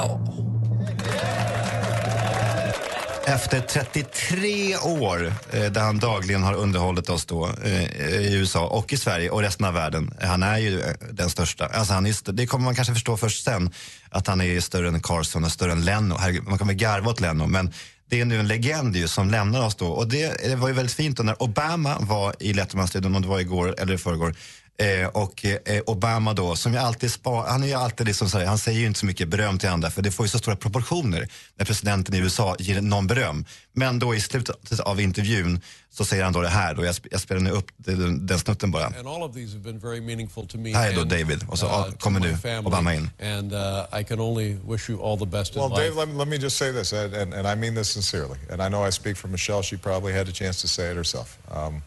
Efter 3.26 3.60
33 3.60 4.76
år 4.76 5.26
eh, 5.52 5.64
där 5.64 5.80
han 5.80 5.98
dagligen 5.98 6.42
har 6.42 6.54
underhållit 6.54 7.08
oss 7.08 7.24
då 7.26 7.50
eh, 7.64 7.82
i 8.20 8.34
USA 8.34 8.66
och 8.66 8.92
i 8.92 8.96
Sverige 8.96 9.30
och 9.30 9.40
resten 9.40 9.66
av 9.66 9.74
världen. 9.74 10.14
Han 10.22 10.42
är 10.42 10.58
ju 10.58 10.80
eh, 10.80 10.86
den 11.10 11.30
största. 11.30 11.66
Alltså 11.66 11.94
han 11.94 12.06
är, 12.06 12.10
st- 12.10 12.32
det 12.32 12.46
kommer 12.46 12.64
man 12.64 12.74
kanske 12.74 12.94
förstå 12.94 13.16
först 13.16 13.44
sen, 13.44 13.70
att 14.10 14.26
han 14.26 14.40
är 14.40 14.60
större 14.60 14.88
än 14.88 15.00
Carson 15.00 15.44
och 15.44 15.52
större 15.52 15.72
än 15.72 15.84
Leno. 15.84 16.16
Herregud, 16.18 16.44
Man 16.48 16.58
kommer 16.58 16.72
garva 16.72 17.10
åt 17.10 17.20
Leno, 17.20 17.46
men 17.46 17.72
det 18.10 18.20
är 18.20 18.24
nu 18.24 18.40
en 18.40 18.48
legend 18.48 18.96
ju 18.96 19.08
som 19.08 19.30
lämnar 19.30 19.66
oss 19.66 19.74
då. 19.74 19.86
Och 19.88 20.08
det, 20.08 20.48
det 20.48 20.56
var 20.56 20.68
ju 20.68 20.74
väldigt 20.74 20.94
fint 20.96 21.16
då 21.16 21.22
när 21.22 21.42
Obama 21.42 21.96
var 22.00 22.34
i 22.40 22.52
Lettermans 22.52 22.90
studion, 22.90 23.16
om 23.16 23.22
det 23.22 23.28
var 23.28 23.40
igår 23.40 23.74
eller 23.78 23.94
i 23.94 23.98
förrgår. 23.98 24.34
Eh, 24.78 25.08
och 25.08 25.44
eh, 25.44 25.82
Obama 25.86 26.32
då, 26.32 26.56
som 26.56 26.72
ju 26.72 26.78
alltid 26.78 27.12
spar, 27.12 27.46
han 27.46 27.62
är 27.62 27.66
ju 27.66 27.74
alltid 27.74 28.06
liksom 28.06 28.30
så 28.30 28.38
här, 28.38 28.46
han 28.46 28.58
säger 28.58 28.80
ju 28.80 28.86
inte 28.86 29.00
så 29.00 29.06
mycket 29.06 29.28
beröm 29.28 29.58
till 29.58 29.68
andra 29.68 29.90
för 29.90 30.02
det 30.02 30.10
får 30.10 30.26
ju 30.26 30.30
så 30.30 30.38
stora 30.38 30.56
proportioner 30.56 31.28
när 31.56 31.64
presidenten 31.64 32.14
i 32.14 32.18
USA 32.18 32.56
ger 32.58 32.80
någon 32.80 33.06
beröm. 33.06 33.44
Men 33.72 33.98
då 33.98 34.14
i 34.14 34.20
slutet 34.20 34.80
av 34.80 35.00
intervjun 35.00 35.60
så 35.90 36.04
säger 36.04 36.24
han 36.24 36.32
då 36.32 36.40
det 36.40 36.48
här, 36.48 36.74
då 36.74 36.84
jag, 36.84 36.94
jag 37.10 37.20
spelar 37.20 37.40
nu 37.40 37.50
upp 37.50 37.66
den, 37.76 38.26
den 38.26 38.38
snutten 38.38 38.70
bara. 38.70 38.86
And 38.86 39.08
all 39.08 39.22
of 39.22 39.34
these 39.34 39.52
have 39.52 39.64
been 39.64 39.78
very 39.78 40.00
meaningful 40.00 40.48
to 40.48 40.58
me. 40.58 40.74
Här 40.74 40.90
är 40.90 40.94
då 40.94 41.04
David 41.04 41.44
och 41.48 41.58
så 41.58 41.66
uh, 41.66 41.92
kommer 41.92 42.20
nu. 42.20 42.58
Obama 42.58 42.94
in. 42.94 43.10
And 43.20 43.52
uh, 43.52 44.00
I 44.00 44.04
can 44.04 44.20
only 44.20 44.58
wish 44.68 44.90
you 44.90 45.02
all 45.02 45.18
the 45.18 45.26
best 45.26 45.56
Well, 45.56 45.64
in 45.64 45.70
life. 45.70 45.82
Dave, 45.82 45.96
let 45.96 46.08
me, 46.08 46.14
let 46.14 46.28
me 46.28 46.38
just 46.38 46.56
say 46.56 46.72
this, 46.72 46.92
and, 46.92 47.14
and, 47.14 47.34
and 47.34 47.46
I 47.46 47.54
mean 47.54 47.74
this 47.74 47.88
sincerely. 47.88 48.38
And 48.50 48.62
I 48.62 48.68
know 48.68 48.86
I 48.86 48.90
speak 48.90 49.16
for 49.16 49.28
Michelle. 49.28 49.62
She 49.62 49.76
probably 49.76 50.12
had 50.12 50.28
a 50.28 50.32
chance 50.32 50.60
to 50.60 50.68
say 50.68 50.90
it 50.90 50.96
herself. 50.96 51.38
Um, 51.50 51.82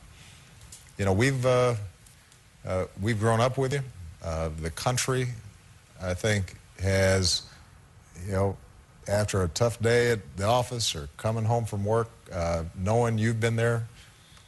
you 0.98 1.06
know, 1.06 1.14
we've 1.14 1.46
uh, 1.46 1.76
uh, 2.66 2.86
we've 3.02 3.20
grown 3.20 3.40
up 3.40 3.58
with 3.58 3.74
you. 3.74 3.82
Uh, 4.24 4.50
the 4.62 4.70
country, 4.70 5.28
I 6.02 6.14
think, 6.14 6.56
has 6.82 7.44
you 8.26 8.34
know, 8.34 8.58
after 9.08 9.44
a 9.44 9.48
tough 9.48 9.82
day 9.82 10.12
at 10.12 10.20
the 10.38 10.46
office 10.46 10.96
or 10.96 11.10
coming 11.18 11.46
home 11.46 11.66
from 11.66 11.86
work, 11.86 12.10
uh, 12.34 12.64
knowing 12.78 13.18
you've 13.18 13.40
been 13.40 13.56
there 13.56 13.88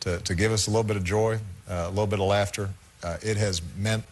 to, 0.02 0.20
to 0.20 0.36
give 0.36 0.52
us 0.52 0.68
a 0.68 0.70
little 0.70 0.84
bit 0.84 0.98
of 0.98 1.04
joy, 1.04 1.40
uh, 1.70 1.86
a 1.88 1.90
little 1.90 2.08
bit 2.08 2.20
of 2.20 2.26
laughter, 2.28 2.70
uh, 3.04 3.18
it 3.22 3.38
has 3.38 3.62
meant 3.78 4.04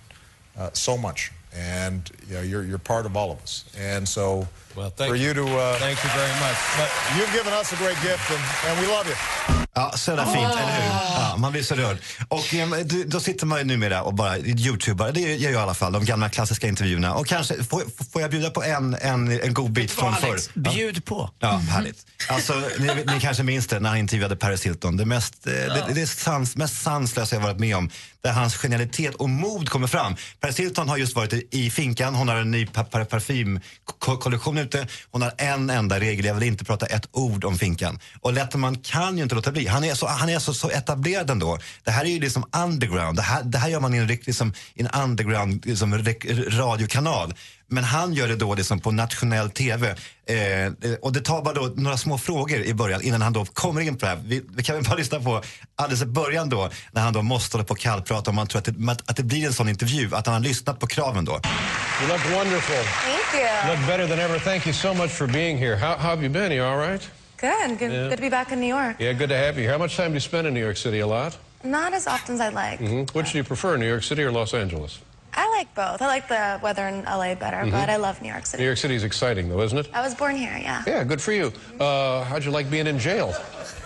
uh, 0.58 0.70
so 0.74 0.98
much. 0.98 1.32
And 1.56 2.10
you 2.28 2.36
know, 2.36 2.42
you're, 2.42 2.64
you're 2.64 2.78
part 2.78 3.06
of 3.06 3.18
all 3.18 3.32
of 3.32 3.42
us. 3.42 3.66
And 3.78 4.08
so 4.08 4.48
Well, 4.76 4.92
thank 4.92 5.10
for 5.10 5.16
you 5.16 5.34
to... 5.34 5.44
Uh, 5.46 5.78
Thank 5.80 6.04
you 6.04 6.10
very 6.12 6.40
much. 6.40 6.58
but 6.78 6.92
you've 7.18 7.34
given 7.34 7.54
us 7.54 7.74
a 7.74 7.76
great 7.78 8.00
gift, 8.02 8.30
and, 8.32 8.42
and 8.68 8.80
we 8.80 8.88
love 8.88 9.08
you. 9.08 9.66
Ja, 9.80 9.92
så 9.98 10.12
jävla 10.12 10.26
fint, 10.26 10.36
eller 10.52 10.82
hur? 10.82 10.89
Ja, 11.20 11.36
man 11.38 11.52
blir 11.52 11.63
så 11.63 11.76
rörd. 11.76 11.98
Och 12.28 12.54
eh, 12.54 12.70
du- 12.86 13.04
då 13.04 13.20
sitter 13.20 13.46
man 13.46 13.60
ju 13.60 13.65
numera 13.65 14.02
och 14.04 14.13
bara 14.13 14.38
youtubar, 14.38 15.12
det 15.12 15.20
gör 15.22 15.52
jag 15.52 15.52
i 15.52 15.56
alla 15.63 15.74
fall, 15.74 15.92
de 15.94 16.06
gamla 16.06 16.30
klassiska 16.30 16.68
intervjuerna. 16.68 17.13
Och 17.13 17.28
kanske, 17.28 17.63
får, 17.63 17.84
får 18.12 18.22
jag 18.22 18.32
bjuda 18.32 18.50
på 18.50 18.63
en, 18.63 18.96
en, 19.02 19.42
en 19.42 19.54
god 19.54 19.72
bit 19.72 19.92
från 19.92 20.15
förr? 20.15 20.28
Alex, 20.28 20.50
bjud 20.54 21.06
på. 21.06 21.30
Ja, 21.39 21.52
härligt. 21.52 22.06
Alltså, 22.30 22.54
ni, 22.80 22.89
ni 23.13 23.20
kanske 23.20 23.44
minns 23.44 23.68
det 23.68 23.80
när 23.80 23.89
han 23.89 23.98
intervjuade 23.98 24.36
Paris 24.36 24.65
Hilton. 24.65 24.98
Det, 24.98 25.06
mest, 25.06 25.48
eh, 25.48 25.54
det, 25.54 25.86
det 25.94 26.02
är 26.02 26.06
sans, 26.06 26.56
mest 26.56 26.82
sanslösa 26.82 27.36
jag 27.36 27.42
varit 27.42 27.60
med 27.60 27.76
om. 27.78 27.89
Där 28.22 28.32
hans 28.32 28.56
genialitet 28.58 29.15
och 29.15 29.30
mod 29.30 29.70
kommer 29.70 29.88
fram. 29.88 30.15
Paris 30.39 30.60
Hilton 30.60 30.89
har 30.89 30.98
just 30.98 31.15
varit 31.15 31.34
i, 31.34 31.48
i 31.52 31.70
finkan. 31.72 32.15
Hon 32.15 32.28
har 32.28 32.36
en 32.36 32.52
ny 32.52 32.65
pa- 32.65 32.84
pa- 32.84 33.06
parfymkollektion 33.06 34.58
ute. 34.58 34.88
Hon 35.12 35.22
har 35.22 35.34
en 35.38 35.70
enda 35.70 36.00
regel. 36.00 36.26
Jag 36.26 36.34
vill 36.36 36.44
inte 36.48 36.65
prata 36.65 36.86
ett 36.86 37.10
ord 37.12 37.46
om 37.46 37.58
finkan. 37.58 38.00
Och 38.22 38.34
Letterman 38.34 38.76
kan 38.78 39.18
ju 39.18 39.24
inte 39.24 39.36
låta 39.36 39.52
bli. 39.52 39.68
Han 39.69 39.84
är 39.84 39.95
så, 39.95 40.08
han 40.08 40.29
är 40.29 40.39
så, 40.39 40.53
så 40.53 40.69
etablerad 40.69 41.29
ändå. 41.29 41.58
Det 41.84 41.91
här 41.91 42.05
är 42.05 42.10
ju 42.10 42.19
liksom 42.19 42.45
underground. 42.63 43.17
Det 43.17 43.21
här, 43.21 43.43
det 43.43 43.58
här 43.58 43.69
gör 43.69 43.79
man 43.79 43.93
i 43.93 43.97
en 43.97 44.08
riktig 44.08 44.27
liksom, 44.27 44.53
i 44.75 44.82
en 44.82 45.01
underground 45.01 45.65
liksom, 45.65 46.03
radiokanal. 46.49 47.34
Men 47.71 47.84
han 47.84 48.13
gör 48.13 48.27
det 48.27 48.36
då 48.36 48.55
liksom 48.55 48.79
på 48.79 48.91
nationell 48.91 49.49
TV. 49.49 49.89
Eh, 49.89 50.93
och 51.01 51.13
det 51.13 51.21
tar 51.21 51.41
bara 51.41 51.53
då 51.53 51.73
några 51.75 51.97
små 51.97 52.17
frågor 52.17 52.60
i 52.60 52.73
början 52.73 53.01
innan 53.01 53.21
han 53.21 53.34
då 53.34 53.45
kommer 53.45 53.82
in 53.82 53.97
på 53.97 54.05
det 54.05 54.12
här. 54.12 54.19
Vi, 54.25 54.43
vi 54.55 54.63
kan 54.63 54.75
väl 54.75 54.84
bara 54.84 54.95
lyssna 54.95 55.19
på 55.19 55.41
alldeles 55.75 56.01
i 56.01 56.05
början 56.05 56.49
då 56.49 56.69
när 56.91 57.01
han 57.01 57.13
då 57.13 57.21
måste 57.21 57.58
hålla 57.58 57.65
på 57.65 57.71
och 57.71 57.79
kallprata 57.79 58.29
om 58.29 58.36
man 58.36 58.47
tror 58.47 58.60
att 58.60 58.65
det, 58.65 58.97
att, 59.05 59.15
det 59.15 59.23
blir 59.23 59.45
en 59.45 59.53
sån 59.53 59.69
intervju. 59.69 60.15
Att 60.15 60.25
han 60.25 60.36
har 60.36 60.41
lyssnat 60.41 60.79
på 60.79 60.88
kraven 60.88 61.25
då. 61.25 61.32
You 61.32 62.08
look 62.08 62.32
wonderful. 62.32 62.75
Thank 62.75 63.34
you. 63.34 63.69
You 63.69 63.77
look 63.77 63.88
better 63.88 64.08
than 64.08 64.19
ever. 64.19 64.39
Thank 64.39 64.67
you 64.67 64.73
so 64.73 64.93
much 64.93 65.12
for 65.12 65.27
being 65.27 65.58
here. 65.58 65.75
How, 65.75 65.97
how 65.97 66.10
have 66.10 66.23
you 66.23 66.34
been? 66.34 66.51
You 66.51 66.65
all 66.65 66.77
right? 66.77 67.18
Good. 67.41 67.78
Good, 67.80 67.91
Yeah. 67.91 68.08
good 68.10 68.17
to 68.17 68.21
be 68.21 68.30
back 68.30 68.52
in 68.52 68.60
New 68.60 68.67
York. 68.67 68.95
Yeah, 68.99 69.13
good 69.13 69.30
to 69.30 69.38
have 69.38 69.56
you 69.58 69.63
here. 69.63 69.71
How 69.71 69.78
much 69.78 69.95
time 69.95 70.10
do 70.10 70.15
you 70.15 70.19
spend 70.19 70.47
in 70.47 70.54
New 70.54 70.60
York 70.63 70.78
City? 70.78 70.99
A 70.99 71.08
lot? 71.08 71.38
Not 71.63 71.93
as 71.93 72.08
often 72.08 72.36
as 72.36 72.41
I'd 72.41 72.54
like. 72.54 72.80
hmm 72.80 73.04
Which 73.13 73.32
do 73.32 73.38
you 73.38 73.43
prefer, 73.43 73.78
New 73.78 73.88
York 73.88 74.04
City 74.04 74.23
or 74.23 74.32
Los 74.32 74.54
Angeles? 74.54 74.99
I 75.34 75.47
like 75.58 75.73
both. 75.75 76.02
I 76.02 76.08
like 76.08 76.28
the 76.28 76.60
weather 76.62 76.88
in 76.88 77.04
LA 77.06 77.36
better, 77.36 77.58
Mhm. 77.63 77.71
but 77.71 77.89
I 77.89 77.97
love 77.97 78.21
New 78.21 78.30
York 78.32 78.45
City. 78.45 78.63
New 78.63 78.67
York 78.67 78.78
City 78.78 78.95
is 78.95 79.04
exciting, 79.04 79.47
though, 79.49 79.62
isn't 79.62 79.78
it? 79.78 79.88
I 79.93 80.02
was 80.02 80.13
born 80.15 80.36
here, 80.36 80.58
yeah. 80.62 80.82
Yeah, 80.88 81.04
good 81.04 81.21
for 81.21 81.32
you. 81.32 81.54
Uh, 81.80 82.23
how'd 82.25 82.43
you 82.43 82.52
like 82.52 82.69
being 82.69 82.88
in 82.88 82.97
jail? 82.99 83.28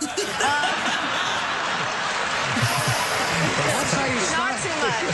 Not 4.34 4.54
too 4.62 4.76
much. 4.82 5.04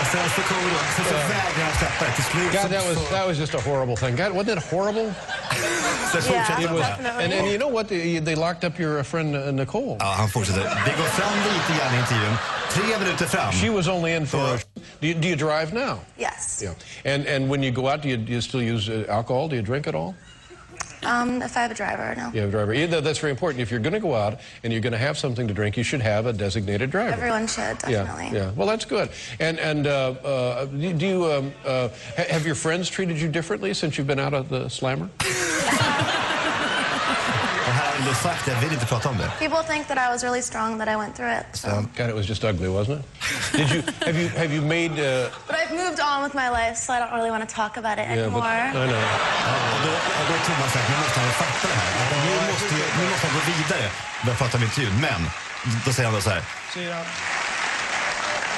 Och 0.00 0.06
sen 0.12 0.28
så 0.36 0.42
kommer 0.42 0.70
då, 0.70 0.78
sen 0.96 1.04
så 1.04 1.14
vägrar 1.14 1.64
han 1.64 1.76
släppa 1.78 2.04
det. 2.04 2.12
Till 2.16 2.24
slut 2.24 2.52
God, 2.52 2.70
that 2.70 2.86
was 2.88 3.08
that 3.10 3.26
was 3.28 3.38
just 3.38 3.54
a 3.54 3.60
horrible 3.64 3.96
thing. 3.96 4.16
God, 4.16 4.32
wasn't 4.32 4.58
it 4.58 4.64
horrible? 4.70 5.06
Så 6.12 6.20
fortsätter 6.20 6.62
It 6.62 6.70
was, 6.70 6.86
and, 7.24 7.32
and 7.32 7.46
you 7.50 7.58
know 7.58 7.68
what? 7.68 7.88
They, 7.88 8.18
they 8.20 8.34
locked 8.34 8.64
up 8.64 8.78
your 8.78 8.98
uh, 8.98 9.04
friend 9.04 9.36
uh, 9.36 9.50
Nicole. 9.50 9.96
Ja, 10.00 10.06
han 10.06 10.28
fortsätter. 10.28 10.62
Det 10.62 10.94
går 10.96 11.04
fram 11.04 11.38
lite 11.38 11.80
grann 11.80 11.94
i 11.94 11.98
intervjun. 11.98 12.36
Tre 12.70 12.98
minuter 12.98 13.26
fram. 13.26 13.52
She 13.52 13.70
was 13.70 13.88
only 13.88 14.14
in 14.14 14.26
for. 14.26 14.38
A, 14.38 14.58
do, 15.00 15.08
you, 15.08 15.14
do 15.14 15.28
you 15.28 15.36
drive 15.36 15.72
now? 15.72 15.98
Yes. 16.18 16.62
Yeah. 16.62 17.14
And 17.14 17.26
and 17.26 17.50
when 17.50 17.62
you 17.62 17.72
go 17.72 17.88
out, 17.88 18.02
do 18.02 18.08
you, 18.08 18.16
do 18.16 18.32
you 18.32 18.40
still 18.40 18.62
use 18.62 18.88
uh, 18.88 19.04
alcohol? 19.08 19.48
Do 19.48 19.56
you 19.56 19.62
drink 19.62 19.86
at 19.86 19.94
all? 19.94 20.14
Um, 21.04 21.42
if 21.42 21.56
I 21.56 21.60
have 21.60 21.70
a 21.70 21.74
driver, 21.74 22.14
no. 22.16 22.30
You 22.32 22.40
have 22.40 22.48
a 22.48 22.52
driver. 22.52 22.74
Yeah, 22.74 23.00
that's 23.00 23.18
very 23.18 23.30
important. 23.30 23.60
If 23.60 23.70
you're 23.70 23.80
going 23.80 23.92
to 23.92 24.00
go 24.00 24.14
out 24.14 24.40
and 24.64 24.72
you're 24.72 24.82
going 24.82 24.92
to 24.92 24.98
have 24.98 25.16
something 25.16 25.46
to 25.46 25.54
drink, 25.54 25.76
you 25.76 25.84
should 25.84 26.00
have 26.00 26.26
a 26.26 26.32
designated 26.32 26.90
driver. 26.90 27.12
Everyone 27.12 27.46
should, 27.46 27.78
definitely. 27.78 28.30
Yeah, 28.32 28.46
yeah. 28.46 28.52
Well, 28.56 28.66
that's 28.66 28.84
good. 28.84 29.10
And 29.38 29.58
and 29.60 29.86
uh, 29.86 30.14
uh, 30.24 30.64
do 30.64 30.92
do 30.92 31.06
you 31.06 31.24
um, 31.32 31.52
uh, 31.64 31.88
have 32.16 32.44
your 32.46 32.56
friends 32.56 32.90
treated 32.90 33.20
you 33.20 33.28
differently 33.28 33.74
since 33.74 33.98
you've 33.98 34.06
been 34.06 34.20
out 34.20 34.34
of 34.34 34.48
the 34.48 34.68
slammer? 34.68 35.08
Och 37.66 37.72
här 37.72 37.84
har 37.86 37.92
han 37.98 38.06
då 38.08 38.14
sagt, 38.14 38.46
jag 38.48 38.54
vill 38.56 38.72
inte 38.72 38.86
prata 38.86 39.08
om 39.08 39.18
det. 39.18 39.30
People 39.38 39.62
think 39.72 39.88
that 39.88 39.98
I 39.98 40.08
was 40.12 40.22
really 40.22 40.42
strong, 40.42 40.78
that 40.78 40.88
I 40.88 40.96
went 40.96 41.16
through 41.16 41.32
it. 41.40 41.46
So. 41.52 41.68
God, 41.96 42.08
it 42.10 42.14
was 42.14 42.26
just 42.28 42.44
ugly, 42.44 42.68
wasn't 42.68 42.98
it? 43.00 43.04
Did 43.52 43.70
you 43.74 43.82
have 44.06 44.16
you 44.22 44.28
have 44.42 44.52
you 44.56 44.62
made? 44.62 44.92
Uh, 44.92 45.28
But 45.46 45.56
I've 45.60 45.74
moved 45.82 46.00
on 46.00 46.22
with 46.24 46.34
my 46.42 46.48
life, 46.58 46.76
so 46.76 46.92
I 46.92 46.98
don't 47.00 47.12
really 47.18 47.30
want 47.30 47.48
to 47.48 47.54
talk 47.60 47.76
about 47.76 47.98
it 47.98 48.06
yeah, 48.06 48.16
but 48.16 48.42
anymore. 48.44 48.62
I 48.70 48.72
know. 48.72 49.02
Och 49.74 49.80
då, 49.84 49.90
och 50.20 50.24
då 50.28 50.32
är 50.38 50.42
Thomas 50.48 50.72
sagt, 50.72 50.88
nu 50.90 50.96
måste 51.04 51.20
han 51.20 51.30
fatta 51.42 51.66
det 51.72 51.78
här. 51.80 51.90
Att 52.02 52.10
Nu 52.26 52.52
måste, 52.52 52.74
ju- 52.74 52.90
nu 52.98 53.04
måste 53.10 53.26
han 53.26 53.34
gå 53.38 53.42
vidare 53.52 53.86
och 54.20 54.24
börja 54.26 54.36
prata 54.38 54.56
om 54.58 54.62
intervjun. 54.62 54.94
Men 55.00 55.20
då 55.84 55.92
säger 55.92 56.06
han 56.08 56.14
då 56.14 56.20
så 56.20 56.30
här. 56.30 56.42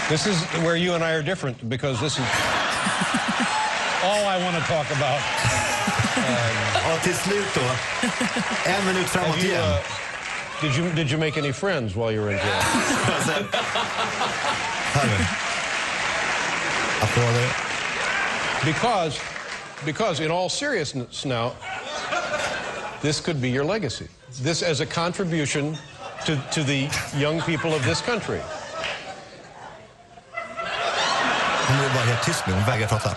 This 0.09 0.27
is 0.27 0.37
where 0.64 0.77
you 0.77 0.94
and 0.94 1.05
I 1.05 1.12
are 1.12 1.23
different 1.23 1.62
because 1.68 2.01
this 2.01 2.18
is 2.18 2.25
all 4.05 4.25
I 4.35 4.37
want 4.44 4.57
to 4.57 4.62
talk 4.73 4.90
about. 4.90 5.21
Och 6.94 7.02
till 7.02 7.14
slut 7.14 7.54
då, 7.54 7.61
en 8.70 8.87
minut 8.87 9.09
framåt 9.09 9.42
igen. 9.42 9.62
uh, 9.62 9.76
did 10.61 10.76
you 10.76 10.92
did 10.92 11.11
you 11.11 11.18
make 11.18 11.40
any 11.40 11.52
friends 11.52 11.94
while 11.94 12.12
you 12.12 12.22
were 12.24 12.33
in 12.33 12.38
jail? 12.38 12.62
Applåder. 17.00 17.68
Because, 18.64 19.20
because 19.85 20.20
in 20.20 20.31
all 20.31 20.48
seriousness 20.48 21.24
now, 21.24 21.52
this 23.02 23.20
could 23.20 23.40
be 23.40 23.48
your 23.48 23.64
legacy. 23.64 24.09
This 24.42 24.62
as 24.62 24.81
a 24.81 24.87
contribution 24.87 25.78
to, 26.26 26.37
to 26.52 26.62
the 26.64 26.88
young 27.16 27.40
people 27.42 27.72
of 27.72 27.85
this 27.85 28.00
country. 28.00 28.40
Hon 31.68 31.76
är 31.76 31.94
bara 31.94 32.04
helt 32.04 32.22
tyst 32.22 32.46
nu, 32.46 32.52
hon 32.52 32.64
vägrar 32.64 32.88
prata. 32.88 33.16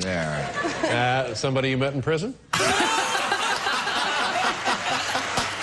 Too. 0.00 0.08
Uh, 0.10 1.34
somebody 1.34 1.68
you 1.68 1.76
met 1.78 1.94
in 1.94 2.02
prison? 2.02 2.34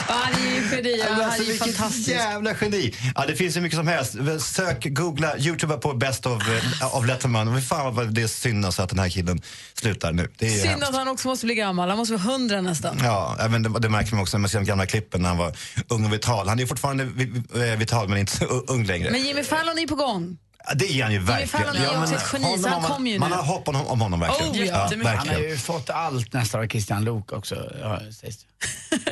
Han 0.07 0.33
är 0.33 0.55
ju 0.55 0.75
geni. 0.75 0.99
Ja, 0.99 1.05
han 1.13 1.21
Alltså, 1.21 1.41
är 1.41 1.45
ju 1.45 1.51
vilket 1.51 1.75
fantastisk. 1.77 2.09
jävla 2.09 2.53
geni! 2.61 2.95
Ja, 3.15 3.25
det 3.27 3.35
finns 3.35 3.57
ju 3.57 3.61
mycket 3.61 3.77
som 3.77 3.87
helst. 3.87 4.15
Sök, 4.39 4.85
googla, 4.85 5.37
youtuba 5.37 5.77
på 5.77 5.93
Best 5.93 6.25
of, 6.25 6.41
eh, 6.81 6.95
av 6.95 7.05
Letterman. 7.05 7.47
Och 7.55 7.63
fan 7.63 7.95
vad 7.95 8.13
det 8.13 8.21
är 8.21 8.27
synd 8.27 8.65
alltså 8.65 8.81
att 8.81 8.89
den 8.89 8.99
här 8.99 9.09
killen 9.09 9.41
slutar 9.73 10.11
nu. 10.11 10.29
Det 10.37 10.45
är 10.45 10.49
Synd 10.49 10.65
hemskt. 10.69 10.89
att 10.89 10.95
han 10.95 11.07
också 11.07 11.27
måste 11.27 11.45
bli 11.45 11.55
gammal. 11.55 11.89
Han 11.89 11.97
måste 11.97 12.13
vara 12.13 12.23
hundra 12.23 12.61
nästan. 12.61 12.99
Ja, 13.03 13.37
även 13.39 13.63
det, 13.63 13.79
det 13.79 13.89
märker 13.89 14.11
man 14.11 14.21
också 14.21 14.37
när 14.37 14.41
man 14.41 14.49
ser 14.49 14.59
de 14.59 14.65
gamla 14.65 14.85
klippen 14.85 15.21
när 15.21 15.29
han 15.29 15.37
var 15.37 15.55
ung 15.87 16.05
och 16.05 16.13
vital. 16.13 16.47
Han 16.47 16.57
är 16.57 16.61
ju 16.61 16.67
fortfarande 16.67 17.05
vi- 17.05 17.43
vi- 17.53 17.69
eh, 17.71 17.77
vital 17.77 18.09
men 18.09 18.17
inte 18.17 18.37
så 18.37 18.45
ung 18.45 18.85
längre. 18.85 19.11
Men 19.11 19.21
Jimmy 19.23 19.43
Fallon 19.43 19.79
är 19.79 19.87
på 19.87 19.95
gång. 19.95 20.37
Ja, 20.67 20.73
Det 20.73 20.85
är 20.99 21.03
han 21.03 21.13
ju 21.13 21.19
verkligen. 21.19 21.65
Fallon 21.65 21.81
är 21.81 21.87
också 21.87 21.99
men 21.99 22.13
ett 22.13 22.29
geni, 22.33 22.45
honom 22.45 22.59
så 22.63 22.69
han 22.69 22.81
man- 22.81 22.91
kommer 22.91 23.11
ju 23.11 23.19
Man 23.19 23.29
nu. 23.29 23.35
har 23.35 23.43
hopp 23.43 23.67
om, 23.67 23.75
om 23.87 24.01
honom 24.01 24.19
verkligen. 24.19 24.51
Oh, 24.51 24.65
ja, 24.67 24.75
Han 24.77 24.89
har 25.05 25.15
verkligen. 25.15 25.41
ju 25.49 25.57
fått 25.57 25.89
allt 25.89 26.33
nästan 26.33 26.61
av 26.63 26.67
Christian 26.67 27.03
Lok 27.03 27.31
också. 27.31 27.71
Ja. 27.81 27.99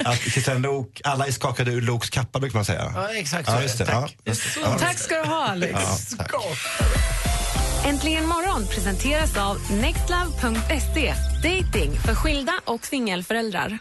Att 0.06 0.18
Christian 0.20 0.62
Lok, 0.62 1.02
alla 1.04 1.28
är 1.28 1.32
skakade 1.32 1.72
ur 1.72 1.82
Loks 1.82 2.10
kappa 2.10 2.40
brukar 2.40 2.56
man 2.58 2.66
säga. 2.66 2.92
Ja, 2.96 3.10
exakt 3.14 3.50
så 3.50 3.56
Ja, 3.56 3.62
just 3.62 3.78
det. 3.78 3.86
Tack. 3.86 3.96
Ja, 4.24 4.32
just 4.32 4.56
det. 4.56 4.62
Ja. 4.62 4.78
Tack 4.80 4.98
ska 4.98 5.16
du 5.16 5.24
ha, 5.24 5.48
Alex. 5.48 5.74
Ja. 6.32 6.42
Äntligen 7.86 8.26
morgon 8.28 8.68
presenteras 8.68 9.38
av 9.38 9.72
nextlove.se. 9.72 11.14
Dating 11.44 12.00
för 12.00 12.16
skilda 12.16 12.54
och 12.66 12.86
singelföräldrar. 12.86 13.80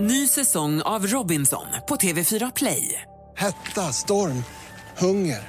Ny 0.00 0.28
säsong 0.28 0.82
av 0.82 1.06
Robinson 1.06 1.66
på 1.88 1.96
TV4 1.96 2.52
Play. 2.56 3.02
Hetta, 3.36 3.92
storm, 3.92 4.44
hunger. 4.98 5.48